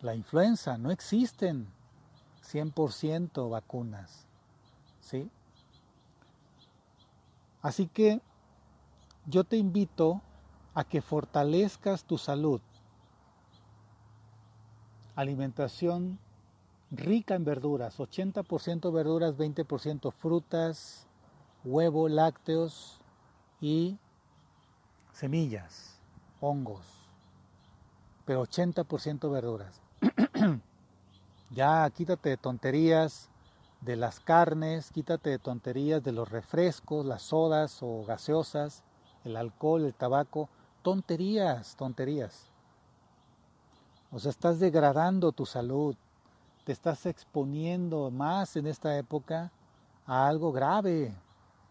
La 0.00 0.14
influenza, 0.14 0.78
no 0.78 0.90
existen 0.90 1.68
100% 2.42 3.50
vacunas. 3.50 4.24
¿Sí? 5.02 5.30
Así 7.60 7.86
que 7.86 8.22
yo 9.26 9.44
te 9.44 9.58
invito 9.58 10.22
a 10.72 10.84
que 10.84 11.02
fortalezcas 11.02 12.04
tu 12.04 12.16
salud. 12.16 12.62
Alimentación 15.16 16.23
rica 16.90 17.34
en 17.34 17.44
verduras, 17.44 17.98
80% 17.98 18.92
verduras, 18.92 19.36
20% 19.36 20.12
frutas, 20.12 21.06
huevo, 21.64 22.08
lácteos 22.08 23.00
y 23.60 23.98
semillas, 25.12 26.00
hongos, 26.40 26.84
pero 28.24 28.42
80% 28.42 29.30
verduras. 29.30 29.80
ya 31.50 31.88
quítate 31.90 32.30
de 32.30 32.36
tonterías 32.36 33.30
de 33.80 33.96
las 33.96 34.20
carnes, 34.20 34.90
quítate 34.90 35.30
de 35.30 35.38
tonterías 35.38 36.02
de 36.02 36.12
los 36.12 36.30
refrescos, 36.30 37.04
las 37.04 37.22
sodas 37.22 37.82
o 37.82 38.04
gaseosas, 38.04 38.82
el 39.24 39.36
alcohol, 39.36 39.84
el 39.84 39.94
tabaco, 39.94 40.48
tonterías, 40.82 41.76
tonterías. 41.76 42.50
O 44.10 44.18
sea, 44.18 44.30
estás 44.30 44.58
degradando 44.58 45.32
tu 45.32 45.44
salud, 45.44 45.96
te 46.64 46.72
estás 46.72 47.06
exponiendo 47.06 48.10
más 48.10 48.56
en 48.56 48.66
esta 48.66 48.96
época 48.96 49.52
a 50.06 50.26
algo 50.26 50.50
grave, 50.50 51.14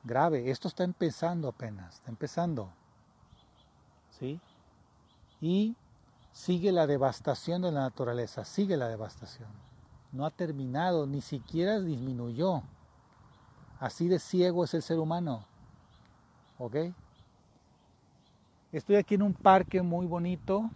grave. 0.03 0.49
Esto 0.49 0.67
está 0.67 0.83
empezando 0.83 1.47
apenas, 1.47 1.95
está 1.95 2.11
empezando. 2.11 2.69
¿Sí? 4.11 4.39
Y 5.41 5.75
sigue 6.31 6.71
la 6.71 6.87
devastación 6.87 7.63
de 7.63 7.71
la 7.71 7.81
naturaleza, 7.81 8.45
sigue 8.45 8.77
la 8.77 8.87
devastación. 8.87 9.49
No 10.11 10.25
ha 10.25 10.29
terminado, 10.29 11.07
ni 11.07 11.21
siquiera 11.21 11.79
disminuyó. 11.79 12.61
Así 13.79 14.07
de 14.07 14.19
ciego 14.19 14.63
es 14.63 14.73
el 14.75 14.83
ser 14.83 14.99
humano. 14.99 15.43
¿Ok? 16.59 16.75
Estoy 18.71 18.95
aquí 18.95 19.15
en 19.15 19.23
un 19.23 19.33
parque 19.33 19.81
muy 19.81 20.05
bonito. 20.05 20.69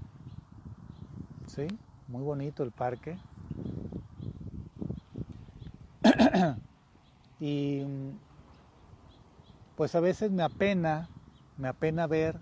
¿Sí? 1.45 1.67
Muy 2.07 2.23
bonito 2.23 2.63
el 2.63 2.71
parque. 2.71 3.17
y 7.39 7.83
pues 9.75 9.95
a 9.95 9.99
veces 9.99 10.31
me 10.31 10.43
apena, 10.43 11.09
me 11.57 11.67
apena 11.67 12.07
ver 12.07 12.35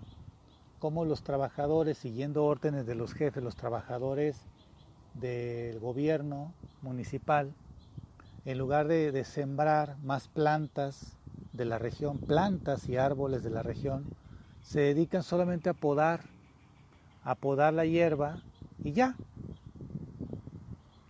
cómo 0.78 1.04
los 1.04 1.22
trabajadores, 1.22 1.98
siguiendo 1.98 2.44
órdenes 2.44 2.86
de 2.86 2.94
los 2.94 3.12
jefes, 3.12 3.42
los 3.42 3.56
trabajadores 3.56 4.36
del 5.14 5.78
gobierno 5.80 6.52
municipal, 6.82 7.52
en 8.44 8.58
lugar 8.58 8.86
de, 8.86 9.12
de, 9.12 9.24
sembrar 9.24 9.96
más 10.02 10.28
plantas 10.28 11.16
de 11.52 11.64
la 11.64 11.78
región, 11.78 12.18
plantas 12.18 12.88
y 12.88 12.96
árboles 12.96 13.42
de 13.42 13.50
la 13.50 13.62
región, 13.62 14.06
se 14.62 14.80
dedican 14.80 15.22
solamente 15.22 15.68
a 15.68 15.74
podar, 15.74 16.20
a 17.24 17.34
podar 17.34 17.74
la 17.74 17.84
hierba 17.84 18.38
y 18.84 18.92
ya, 18.92 19.16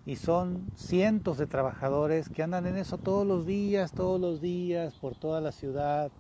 y 0.07 0.14
son 0.14 0.71
cientos 0.77 1.37
de 1.37 1.49
trabajadores 1.49 2.29
que 2.29 2.45
andan 2.45 2.66
en 2.69 2.77
eso 2.77 2.97
todos 2.97 3.27
los 3.27 3.45
días, 3.45 3.90
todos 3.90 4.21
los 4.21 4.40
días, 4.40 4.95
por 4.95 5.16
toda 5.16 5.40
la 5.40 5.51
ciudad, 5.51 6.12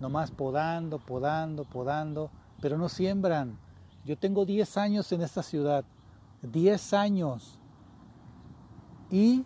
nomás 0.00 0.30
podando, 0.30 0.98
podando, 0.98 1.64
podando, 1.64 2.30
pero 2.62 2.78
no 2.78 2.88
siembran. 2.88 3.58
Yo 4.06 4.16
tengo 4.16 4.46
10 4.46 4.78
años 4.78 5.12
en 5.12 5.20
esta 5.20 5.42
ciudad, 5.42 5.84
10 6.42 6.94
años, 6.94 7.58
y 9.10 9.44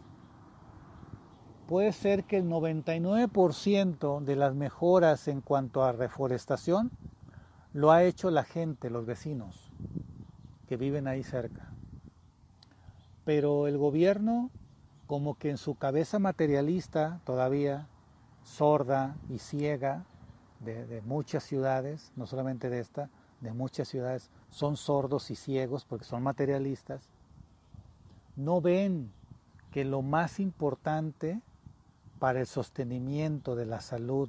puede 1.67 1.93
ser 1.93 2.23
que 2.25 2.39
el 2.39 2.45
99% 2.45 4.21
de 4.21 4.37
las 4.37 4.55
mejoras 4.55 5.27
en 5.27 5.41
cuanto 5.41 5.83
a 5.83 5.91
reforestación 5.91 6.93
lo 7.73 7.91
ha 7.91 8.05
hecho 8.05 8.31
la 8.31 8.45
gente, 8.45 8.89
los 8.89 9.05
vecinos 9.05 9.73
que 10.69 10.77
viven 10.77 11.09
ahí 11.09 11.25
cerca 11.25 11.70
pero 13.25 13.67
el 13.67 13.79
gobierno 13.79 14.51
como 15.07 15.35
que 15.35 15.51
en 15.51 15.59
su 15.59 15.75
cabeza 15.75 16.19
materialista 16.19 17.21
todavía 17.25 17.89
sorda 18.45 19.17
y 19.29 19.39
ciega 19.39 20.05
de, 20.61 21.03
muchas 21.05 21.43
ciudades, 21.43 22.13
no 22.17 22.27
solamente 22.27 22.69
de 22.69 22.81
esta, 22.81 23.11
de 23.41 23.53
muchas 23.53 23.89
ciudades, 23.89 24.31
son 24.51 24.77
sordos 24.77 25.31
y 25.31 25.37
ciegos 25.37 25.85
porque 25.85 26.05
son 26.05 26.23
materialistas, 26.23 27.11
no 28.37 28.61
ven 28.61 29.11
que 29.73 29.85
lo 29.85 30.03
más 30.03 30.39
importante 30.39 31.41
para 32.19 32.41
el 32.41 32.47
sostenimiento 32.47 33.57
de 33.57 33.67
la 33.67 33.81
salud 33.81 34.29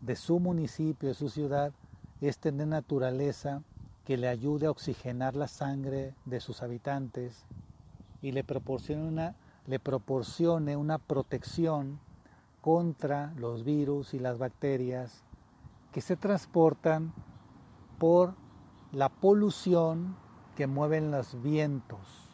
de 0.00 0.16
su 0.16 0.40
municipio, 0.40 1.10
de 1.10 1.14
su 1.14 1.28
ciudad, 1.28 1.72
es 2.20 2.38
tener 2.38 2.66
naturaleza 2.66 3.62
que 4.04 4.16
le 4.16 4.28
ayude 4.28 4.66
a 4.66 4.70
oxigenar 4.70 5.36
la 5.36 5.48
sangre 5.48 6.14
de 6.24 6.40
sus 6.40 6.62
habitantes, 6.62 7.44
y 8.22 8.32
le 8.32 8.44
proporcione 8.44 9.06
una, 9.06 9.36
le 9.66 9.78
proporcione 9.78 10.76
una 10.76 10.98
protección 10.98 12.00
contra 12.60 13.32
los 13.36 13.64
virus 13.64 14.14
y 14.14 14.18
las 14.18 14.38
bacterias 14.38 15.22
que 15.92 16.00
se 16.00 16.16
transportan 16.16 17.12
por 17.98 18.34
la 18.92 19.08
polución 19.08 20.16
que 20.56 20.66
mueven 20.66 21.10
los 21.10 21.40
vientos. 21.42 22.28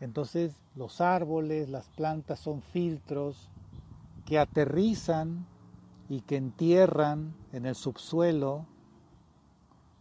Entonces 0.00 0.56
los 0.74 1.00
árboles, 1.00 1.68
las 1.68 1.88
plantas 1.88 2.38
son 2.38 2.62
filtros 2.62 3.50
que 4.24 4.38
aterrizan 4.38 5.46
y 6.08 6.20
que 6.20 6.36
entierran 6.36 7.34
en 7.52 7.66
el 7.66 7.74
subsuelo 7.74 8.66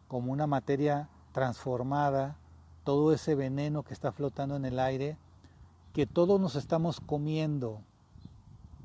como 0.07 0.31
una 0.31 0.47
materia 0.47 1.09
transformada 1.31 2.37
todo 2.85 3.11
ese 3.11 3.35
veneno 3.35 3.83
que 3.83 3.93
está 3.93 4.13
flotando 4.13 4.55
en 4.55 4.63
el 4.63 4.79
aire, 4.79 5.17
que 5.91 6.05
todos 6.05 6.39
nos 6.39 6.55
estamos 6.55 7.01
comiendo, 7.01 7.81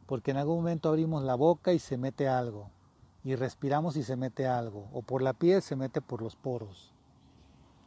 porque 0.07 0.33
en 0.33 0.39
algún 0.39 0.57
momento 0.57 0.89
abrimos 0.89 1.23
la 1.23 1.37
boca 1.37 1.73
y 1.73 1.79
se 1.79 1.99
mete 1.99 2.27
algo, 2.27 2.71
y 3.23 3.37
respiramos 3.37 3.97
y 3.97 4.03
se 4.03 4.17
mete 4.17 4.49
algo, 4.49 4.89
o 4.93 5.03
por 5.03 5.23
la 5.23 5.35
piel 5.35 5.63
se 5.63 5.77
mete 5.77 6.01
por 6.01 6.23
los 6.23 6.35
poros. 6.35 6.93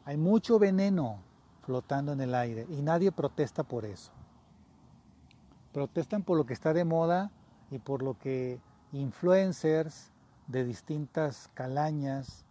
Hay 0.05 0.17
mucho 0.17 0.59
veneno 0.59 1.19
flotando 1.63 2.13
en 2.13 2.21
el 2.21 2.35
aire 2.35 2.67
y 2.69 2.81
nadie 2.81 3.11
protesta 3.11 3.63
por 3.63 3.83
eso. 3.83 4.11
Protestan 5.71 6.21
por 6.21 6.37
lo 6.37 6.45
que 6.45 6.53
está 6.53 6.73
de 6.73 6.85
moda 6.85 7.31
y 7.71 7.79
por 7.79 8.03
lo 8.03 8.19
que 8.19 8.59
influencers 8.91 10.11
de 10.47 10.63
distintas 10.63 11.49
calañas 11.55 12.45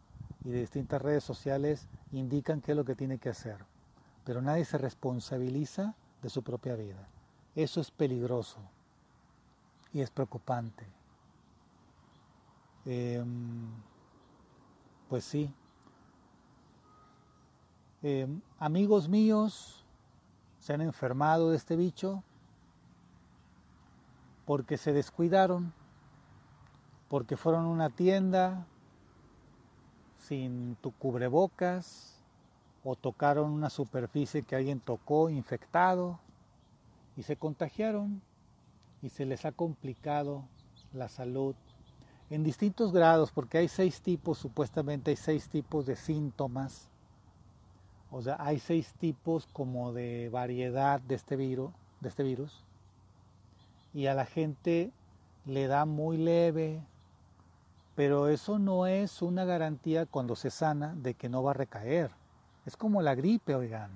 y 0.44 0.51
de 0.51 0.61
distintas 0.61 1.01
redes 1.01 1.22
sociales 1.22 1.88
indican 2.12 2.61
qué 2.61 2.72
es 2.72 2.77
lo 2.77 2.85
que 2.85 2.94
tiene 2.94 3.18
que 3.18 3.31
hacer, 3.31 3.59
pero 4.25 4.42
nadie 4.42 4.64
se 4.64 4.79
responsabiliza 4.79 5.94
de 6.20 6.29
su 6.29 6.42
propia 6.42 6.77
vida. 6.77 7.09
Eso 7.55 7.81
es 7.81 7.90
peligroso 7.90 8.59
y 9.92 10.01
es 10.01 10.11
preocupante. 10.11 10.87
Em, 12.85 13.68
pues 15.09 15.25
sí. 15.25 15.53
Em, 18.03 18.40
amigos 18.59 19.09
míos 19.09 19.85
se 20.59 20.72
han 20.72 20.81
enfermado 20.81 21.51
de 21.51 21.57
este 21.57 21.77
bicho 21.77 22.22
porque 24.44 24.77
se 24.77 24.92
descuidaron, 24.92 25.72
porque 27.09 27.37
fueron 27.37 27.66
a 27.66 27.68
una 27.68 27.90
tienda 27.90 28.66
sin 30.26 30.76
tu 30.76 30.92
cubrebocas 30.92 32.22
o 32.85 32.96
tocaron 32.96 33.50
una 33.50 33.70
superficie 33.70 34.42
que 34.42 34.56
alguien 34.56 34.80
tocó 34.80 35.30
infectado 35.30 36.18
y 37.16 37.22
se 37.22 37.37
contagiaron 37.37 38.22
y 39.02 39.08
se 39.08 39.26
les 39.26 39.44
ha 39.44 39.52
complicado 39.52 40.44
la 40.92 41.08
salud 41.08 41.54
en 42.30 42.44
distintos 42.44 42.92
grados, 42.92 43.30
porque 43.30 43.58
hay 43.58 43.68
seis 43.68 44.00
tipos, 44.00 44.38
supuestamente 44.38 45.11
hay 45.11 45.16
seis 45.16 45.50
tipos 45.50 45.85
de 45.85 45.96
síntomas. 45.96 46.88
O 48.11 48.22
sea, 48.22 48.37
hay 48.38 48.58
seis 48.58 48.94
tipos 48.94 49.46
como 49.52 49.92
de 49.92 50.30
variedad 50.30 51.00
de 51.00 51.14
este 51.14 51.37
virus, 51.37 51.72
de 52.00 52.08
este 52.08 52.22
virus. 52.22 52.64
Y 53.92 54.06
a 54.06 54.14
la 54.14 54.24
gente 54.24 54.92
le 55.44 55.66
da 55.66 55.85
muy 55.85 56.16
leve, 56.16 56.80
pero 57.94 58.28
eso 58.28 58.59
no 58.59 58.87
es 58.87 59.22
una 59.22 59.44
garantía 59.44 60.07
cuando 60.07 60.37
se 60.37 60.50
sana 60.50 60.94
de 60.94 61.14
que 61.14 61.28
no 61.28 61.42
va 61.42 61.50
a 61.50 61.55
recaer. 61.55 62.11
Es 62.64 62.76
como 62.76 63.02
la 63.02 63.14
gripe, 63.14 63.55
oigan. 63.55 63.90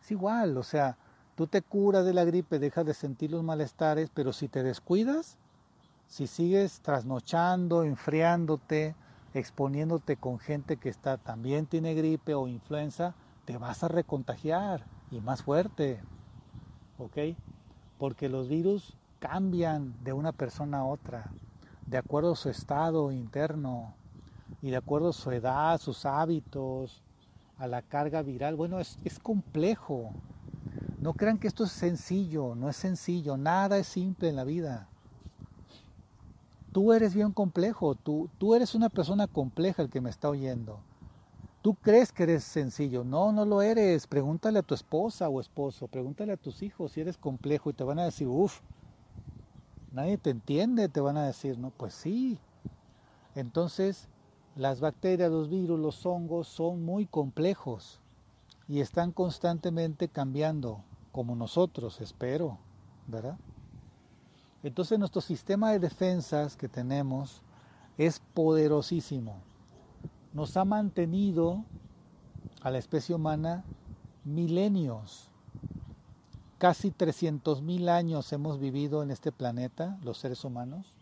Es 0.00 0.10
igual, 0.10 0.56
o 0.56 0.62
sea, 0.62 0.96
tú 1.34 1.46
te 1.46 1.62
curas 1.62 2.04
de 2.04 2.14
la 2.14 2.24
gripe, 2.24 2.58
dejas 2.58 2.86
de 2.86 2.94
sentir 2.94 3.30
los 3.30 3.42
malestares, 3.42 4.10
pero 4.12 4.32
si 4.32 4.48
te 4.48 4.62
descuidas, 4.62 5.36
si 6.06 6.26
sigues 6.26 6.80
trasnochando, 6.80 7.82
enfriándote, 7.82 8.94
exponiéndote 9.34 10.16
con 10.16 10.38
gente 10.38 10.76
que 10.76 10.88
está 10.88 11.18
también 11.18 11.66
tiene 11.66 11.94
gripe 11.94 12.34
o 12.34 12.48
influenza, 12.48 13.14
te 13.44 13.58
vas 13.58 13.82
a 13.82 13.88
recontagiar 13.88 14.84
y 15.10 15.20
más 15.20 15.42
fuerte. 15.42 16.00
¿Ok? 16.98 17.36
Porque 17.98 18.28
los 18.28 18.48
virus 18.48 18.96
cambian 19.18 19.94
de 20.04 20.12
una 20.12 20.32
persona 20.32 20.78
a 20.78 20.84
otra, 20.84 21.32
de 21.88 21.98
acuerdo 21.98 22.32
a 22.32 22.36
su 22.36 22.48
estado 22.50 23.12
interno 23.12 23.94
y 24.62 24.70
de 24.70 24.76
acuerdo 24.76 25.10
a 25.10 25.12
su 25.12 25.30
edad, 25.30 25.80
sus 25.80 26.04
hábitos, 26.06 27.02
a 27.58 27.66
la 27.66 27.82
carga 27.82 28.22
viral. 28.22 28.56
Bueno, 28.56 28.78
es, 28.80 28.98
complejo. 29.22 30.10
No 31.00 31.14
crean 31.14 31.38
que 31.38 31.48
esto 31.48 31.64
es 31.64 31.72
sencillo, 31.72 32.54
no 32.54 32.68
es 32.68 32.76
sencillo, 32.76 33.36
nada 33.36 33.78
es 33.78 33.86
simple 33.86 34.28
en 34.28 34.36
la 34.36 34.44
vida 34.44 34.88
tú 36.78 36.92
eres 36.92 37.12
bien 37.12 37.32
complejo, 37.32 37.96
tú, 37.96 38.28
tú 38.38 38.54
eres 38.54 38.74
una 38.76 38.88
persona 38.88 39.26
compleja 39.26 39.82
el 39.82 39.90
que 39.90 40.00
me 40.00 40.10
está 40.10 40.28
oyendo. 40.28 40.78
Tú 41.60 41.74
crees 41.74 42.12
que 42.12 42.22
eres 42.22 42.44
sencillo, 42.44 43.02
no, 43.02 43.32
no 43.32 43.44
lo 43.44 43.62
eres. 43.62 44.06
Pregúntale 44.06 44.60
a 44.60 44.62
tu 44.62 44.74
esposa 44.74 45.28
o 45.28 45.40
esposo, 45.40 45.88
pregúntale 45.88 46.32
a 46.32 46.36
tus 46.36 46.62
hijos 46.62 46.92
si 46.92 47.00
eres 47.00 47.16
complejo 47.16 47.68
y 47.68 47.72
te 47.72 47.82
van 47.82 47.98
a 47.98 48.04
decir, 48.04 48.28
uff, 48.28 48.60
nadie 49.92 50.18
te 50.18 50.30
entiende, 50.30 50.88
te 50.88 51.00
van 51.00 51.16
a 51.16 51.26
decir, 51.26 51.58
no, 51.58 51.70
pues 51.70 51.94
sí. 51.94 52.38
Entonces, 53.34 54.08
las 54.56 54.80
bacterias, 54.80 55.30
los 55.30 55.48
virus, 55.48 55.78
los 55.78 56.04
hongos 56.04 56.48
son 56.48 56.84
muy 56.84 57.06
complejos 57.06 58.00
y 58.68 58.80
están 58.80 59.12
constantemente 59.12 60.08
cambiando, 60.08 60.82
como 61.12 61.36
nosotros, 61.36 62.00
espero, 62.00 62.58
¿verdad? 63.06 63.38
Entonces 64.62 64.98
nuestro 64.98 65.20
sistema 65.20 65.70
de 65.70 65.78
defensas 65.78 66.56
que 66.56 66.68
tenemos 66.68 67.42
es 67.96 68.20
poderosísimo. 68.34 69.36
Nos 70.32 70.56
ha 70.56 70.64
mantenido 70.64 71.64
a 72.60 72.70
la 72.70 72.78
especie 72.78 73.14
humana 73.14 73.64
milenios. 74.24 75.27
Casi 76.58 76.90
300 76.90 77.62
mil 77.62 77.88
años 77.88 78.32
hemos 78.32 78.58
vivido 78.58 79.02
en 79.02 79.12
este 79.12 79.30
planeta, 79.30 79.96
los 80.02 80.18
seres 80.18 80.44
humanos, 80.44 80.92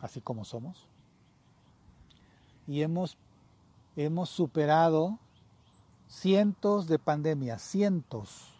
así 0.00 0.20
como 0.20 0.44
somos. 0.44 0.86
Y 2.66 2.82
hemos, 2.82 3.16
hemos 3.96 4.28
superado 4.28 5.18
cientos 6.08 6.86
de 6.88 6.98
pandemias, 6.98 7.62
cientos 7.62 8.52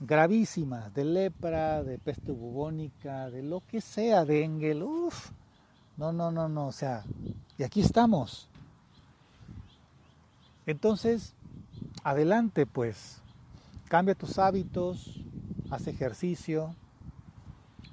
gravísimas, 0.00 0.92
de 0.94 1.04
lepra, 1.04 1.84
de 1.84 1.98
peste 1.98 2.32
bubónica, 2.32 3.30
de 3.30 3.42
lo 3.42 3.62
que 3.66 3.80
sea, 3.80 4.24
de 4.24 4.44
engel, 4.44 4.82
uff, 4.82 5.30
no, 5.96 6.12
no, 6.12 6.32
no, 6.32 6.48
no, 6.48 6.68
o 6.68 6.72
sea, 6.72 7.04
y 7.58 7.62
aquí 7.62 7.80
estamos. 7.80 8.48
Entonces, 10.66 11.34
adelante 12.02 12.66
pues, 12.66 13.20
cambia 13.88 14.14
tus 14.14 14.38
hábitos, 14.38 15.20
haz 15.70 15.86
ejercicio. 15.86 16.74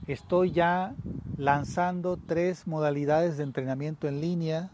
Estoy 0.07 0.51
ya 0.51 0.95
lanzando 1.37 2.17
tres 2.17 2.65
modalidades 2.67 3.37
de 3.37 3.43
entrenamiento 3.43 4.07
en 4.07 4.21
línea. 4.21 4.71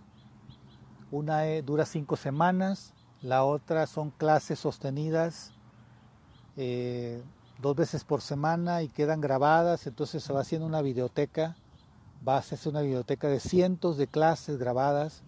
Una 1.12 1.44
dura 1.62 1.86
cinco 1.86 2.16
semanas, 2.16 2.94
la 3.22 3.44
otra 3.44 3.86
son 3.86 4.10
clases 4.10 4.60
sostenidas 4.60 5.54
eh, 6.58 7.22
dos 7.62 7.76
veces 7.76 8.04
por 8.04 8.22
semana 8.22 8.82
y 8.84 8.90
quedan 8.90 9.22
grabadas, 9.22 9.86
entonces 9.88 10.24
se 10.24 10.34
va 10.34 10.42
haciendo 10.42 10.68
una 10.68 10.82
videoteca, 10.82 11.56
va 12.28 12.36
a 12.36 12.40
hacerse 12.40 12.70
una 12.70 12.82
biblioteca 12.82 13.28
de 13.28 13.40
cientos 13.40 13.98
de 13.98 14.08
clases 14.08 14.58
grabadas 14.58 15.24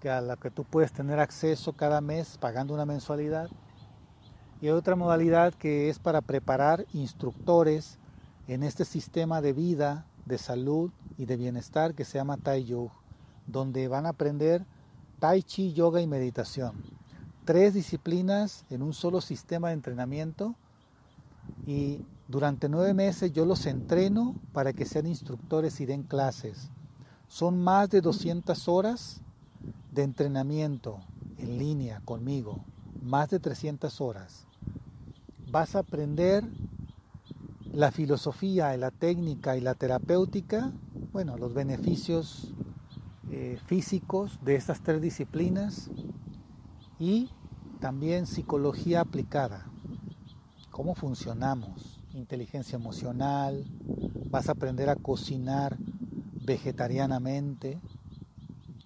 que 0.00 0.10
a 0.10 0.20
la 0.20 0.36
que 0.36 0.50
tú 0.50 0.64
puedes 0.64 0.92
tener 0.92 1.20
acceso 1.20 1.74
cada 1.74 2.00
mes 2.00 2.38
pagando 2.38 2.74
una 2.74 2.86
mensualidad. 2.86 3.50
Y 4.60 4.68
otra 4.68 4.96
modalidad 4.96 5.54
que 5.54 5.88
es 5.88 5.98
para 5.98 6.20
preparar 6.20 6.86
instructores 6.92 7.98
en 8.46 8.62
este 8.62 8.84
sistema 8.84 9.40
de 9.40 9.52
vida, 9.52 10.06
de 10.26 10.38
salud 10.38 10.90
y 11.16 11.26
de 11.26 11.36
bienestar 11.36 11.94
que 11.94 12.04
se 12.04 12.18
llama 12.18 12.36
Tai 12.36 12.90
donde 13.46 13.88
van 13.88 14.06
a 14.06 14.10
aprender 14.10 14.64
Tai 15.18 15.42
Chi, 15.42 15.72
yoga 15.72 16.00
y 16.00 16.06
meditación 16.06 17.00
tres 17.50 17.74
disciplinas 17.74 18.64
en 18.70 18.80
un 18.80 18.92
solo 18.92 19.20
sistema 19.20 19.68
de 19.68 19.74
entrenamiento 19.74 20.54
y 21.66 22.04
durante 22.28 22.68
nueve 22.68 22.94
meses 22.94 23.32
yo 23.32 23.44
los 23.44 23.66
entreno 23.66 24.36
para 24.52 24.72
que 24.72 24.84
sean 24.84 25.06
instructores 25.06 25.80
y 25.80 25.86
den 25.86 26.04
clases. 26.04 26.70
Son 27.26 27.60
más 27.60 27.90
de 27.90 28.02
200 28.02 28.68
horas 28.68 29.20
de 29.90 30.04
entrenamiento 30.04 31.00
en 31.38 31.58
línea 31.58 32.00
conmigo, 32.04 32.60
más 33.02 33.30
de 33.30 33.40
300 33.40 34.00
horas. 34.00 34.46
Vas 35.50 35.74
a 35.74 35.80
aprender 35.80 36.44
la 37.72 37.90
filosofía, 37.90 38.76
la 38.76 38.92
técnica 38.92 39.56
y 39.56 39.60
la 39.60 39.74
terapéutica, 39.74 40.70
bueno, 41.12 41.36
los 41.36 41.54
beneficios 41.54 42.52
eh, 43.32 43.58
físicos 43.66 44.38
de 44.44 44.54
estas 44.54 44.80
tres 44.80 45.02
disciplinas 45.02 45.90
y 47.00 47.30
también 47.80 48.26
psicología 48.26 49.00
aplicada, 49.00 49.66
cómo 50.70 50.94
funcionamos, 50.94 52.00
inteligencia 52.14 52.76
emocional, 52.76 53.64
vas 54.30 54.48
a 54.48 54.52
aprender 54.52 54.88
a 54.88 54.94
cocinar 54.94 55.76
vegetarianamente, 56.44 57.80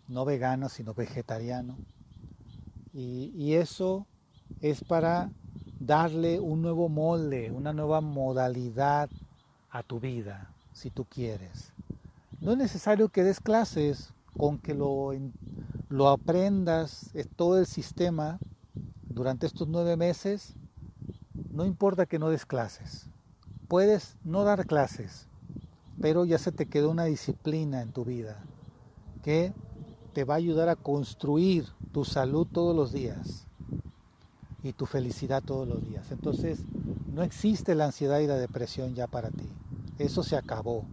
no 0.09 0.25
vegano, 0.25 0.71
sino 0.71 0.95
vegetariano. 0.95 1.77
Y, 2.95 3.33
y, 3.35 3.55
eso 3.55 4.07
es 4.61 4.85
para 4.85 5.31
darle 5.87 6.41
un 6.41 6.63
nuevo 6.63 6.89
molde, 6.89 7.51
una 7.53 7.73
nueva 7.73 8.01
modalidad 8.01 9.11
a 9.71 9.83
tu 9.83 10.01
vida, 10.01 10.51
si 10.73 10.91
tú 10.91 11.05
quieres. 11.05 11.73
No 12.41 12.53
es 12.53 12.59
necesario 12.59 13.09
que 13.09 13.25
des 13.25 13.41
clases, 13.41 14.13
con 14.37 14.59
que 14.59 14.75
lo, 14.75 15.11
lo 15.89 16.09
aprendas, 16.09 17.11
todo 17.37 17.59
el 17.59 17.67
sistema, 17.67 18.39
durante 19.09 19.47
estos 19.47 19.69
nueve 19.69 19.97
meses, 19.97 20.55
no 21.51 21.65
importa 21.65 22.07
que 22.07 22.19
no 22.19 22.31
des 22.31 22.47
clases, 22.47 23.09
puedes 23.69 24.17
no 24.25 24.45
dar 24.45 24.67
clases, 24.67 25.29
pero 26.01 26.25
ya 26.25 26.39
se 26.39 26.53
te 26.53 26.67
quedó 26.67 26.91
una 26.91 27.05
disciplina 27.05 27.81
en 27.83 27.93
tu 27.93 28.05
vida 28.05 28.43
que 29.23 29.53
te 30.13 30.25
va 30.25 30.35
a 30.35 30.39
ayudar 30.39 30.69
a 30.69 30.77
construir 30.77 31.67
tu 31.93 32.05
salud 32.05 32.47
todos 32.51 32.75
los 32.75 32.93
días 32.93 33.47
y 34.65 34.73
tu 34.73 34.87
felicidad 34.87 35.45
todos 35.45 35.69
los 35.69 35.89
días. 35.89 36.11
Entonces, 36.11 36.59
no 37.13 37.23
existe 37.23 37.77
la 37.77 37.85
ansiedad 37.85 38.19
y 38.19 38.27
la 38.27 38.35
depresión 38.35 38.97
ya 38.97 39.07
para 39.07 39.31
ti. 39.31 39.47
Eso 39.99 40.25
se 40.25 40.37
acabó. 40.37 40.85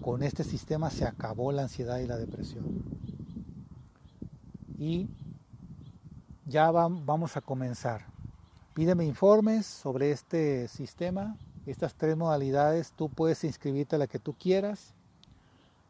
Con 0.00 0.22
este 0.22 0.44
sistema 0.44 0.88
se 0.88 1.04
acabó 1.04 1.52
la 1.52 1.62
ansiedad 1.62 1.98
y 1.98 2.06
la 2.06 2.16
depresión. 2.16 2.64
Y 4.78 5.08
ya 6.46 6.70
vamos 6.70 7.36
a 7.36 7.42
comenzar. 7.42 8.06
Pídeme 8.72 9.04
informes 9.04 9.66
sobre 9.66 10.10
este 10.10 10.68
sistema 10.68 11.36
estas 11.66 11.94
tres 11.94 12.16
modalidades, 12.16 12.92
tú 12.92 13.08
puedes 13.08 13.42
inscribirte 13.44 13.96
a 13.96 13.98
la 13.98 14.06
que 14.06 14.18
tú 14.18 14.34
quieras. 14.34 14.94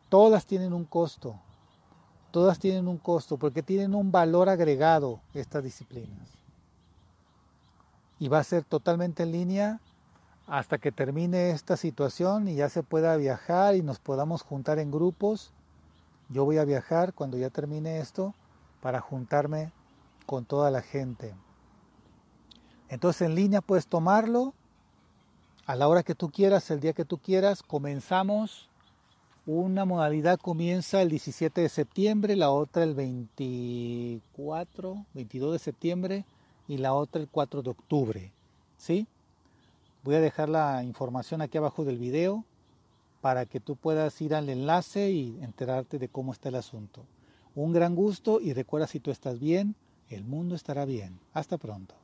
Todas 0.09 0.47
tienen 0.47 0.73
un 0.73 0.85
costo, 0.85 1.39
todas 2.31 2.59
tienen 2.59 2.89
un 2.89 2.97
costo 2.97 3.37
porque 3.37 3.63
tienen 3.63 3.95
un 3.95 4.11
valor 4.11 4.49
agregado 4.49 5.21
estas 5.35 5.65
disciplinas. 5.65 6.31
Y 8.19 8.29
va 8.29 8.39
a 8.39 8.45
ser 8.45 8.65
totalmente 8.65 9.25
en 9.25 9.33
línea 9.33 9.81
hasta 10.47 10.79
que 10.79 10.93
termine 10.93 11.51
esta 11.51 11.77
situación 11.77 12.49
y 12.49 12.55
ya 12.55 12.69
se 12.69 12.83
pueda 12.83 13.17
viajar 13.17 13.75
y 13.75 13.83
nos 13.83 13.99
podamos 13.99 14.43
juntar 14.43 14.79
en 14.79 14.91
grupos. 14.91 15.53
Yo 16.29 16.45
voy 16.45 16.59
a 16.59 16.65
viajar 16.65 17.15
cuando 17.15 17.37
ya 17.37 17.51
termine 17.51 17.99
esto 17.99 18.35
para 18.81 19.01
juntarme 19.01 19.73
con 20.25 20.45
toda 20.45 20.71
la 20.71 20.83
gente. 20.83 21.35
Entonces 22.89 23.23
en 23.23 23.35
línea 23.35 23.61
puedes 23.61 23.89
tomarlo 23.89 24.55
a 25.67 25.75
la 25.75 25.89
hora 25.89 26.05
que 26.05 26.15
tú 26.15 26.31
quieras, 26.31 26.71
el 26.71 26.81
día 26.81 26.93
que 26.93 27.05
tú 27.05 27.19
quieras. 27.19 27.63
Comenzamos. 27.63 28.69
Una 29.47 29.85
modalidad 29.85 30.41
comienza 30.41 31.03
el 31.03 31.09
17 31.09 31.61
de 31.61 31.69
septiembre, 31.69 32.35
la 32.35 32.51
otra 32.51 32.83
el 32.83 32.95
24, 32.95 35.07
22 35.15 35.53
de 35.53 35.59
septiembre 35.61 36.25
y 36.69 36.79
la 36.79 36.95
otra 36.95 37.21
el 37.21 37.29
4 37.29 37.63
de 37.63 37.71
octubre. 37.71 38.33
¿Sí? 38.77 39.07
Voy 40.03 40.15
a 40.15 40.21
dejar 40.21 40.49
la 40.49 40.85
información 40.85 41.43
aquí 41.43 41.59
abajo 41.59 41.85
del 41.85 41.99
video 41.99 42.45
para 43.21 43.47
que 43.47 43.61
tú 43.61 43.77
puedas 43.77 44.21
ir 44.21 44.35
al 44.35 44.49
enlace 44.49 45.11
y 45.11 45.39
enterarte 45.43 45.99
de 45.99 46.09
cómo 46.09 46.33
está 46.33 46.49
el 46.49 46.55
asunto. 46.55 47.03
Un 47.55 47.73
gran 47.73 47.95
gusto 47.95 48.41
y 48.41 48.53
recuerda 48.53 48.87
si 48.87 49.01
tú 49.01 49.11
estás 49.11 49.41
bien, 49.41 49.75
el 50.09 50.25
mundo 50.25 50.55
estará 50.55 50.85
bien. 50.85 51.19
Hasta 51.33 51.59
pronto. 51.59 51.95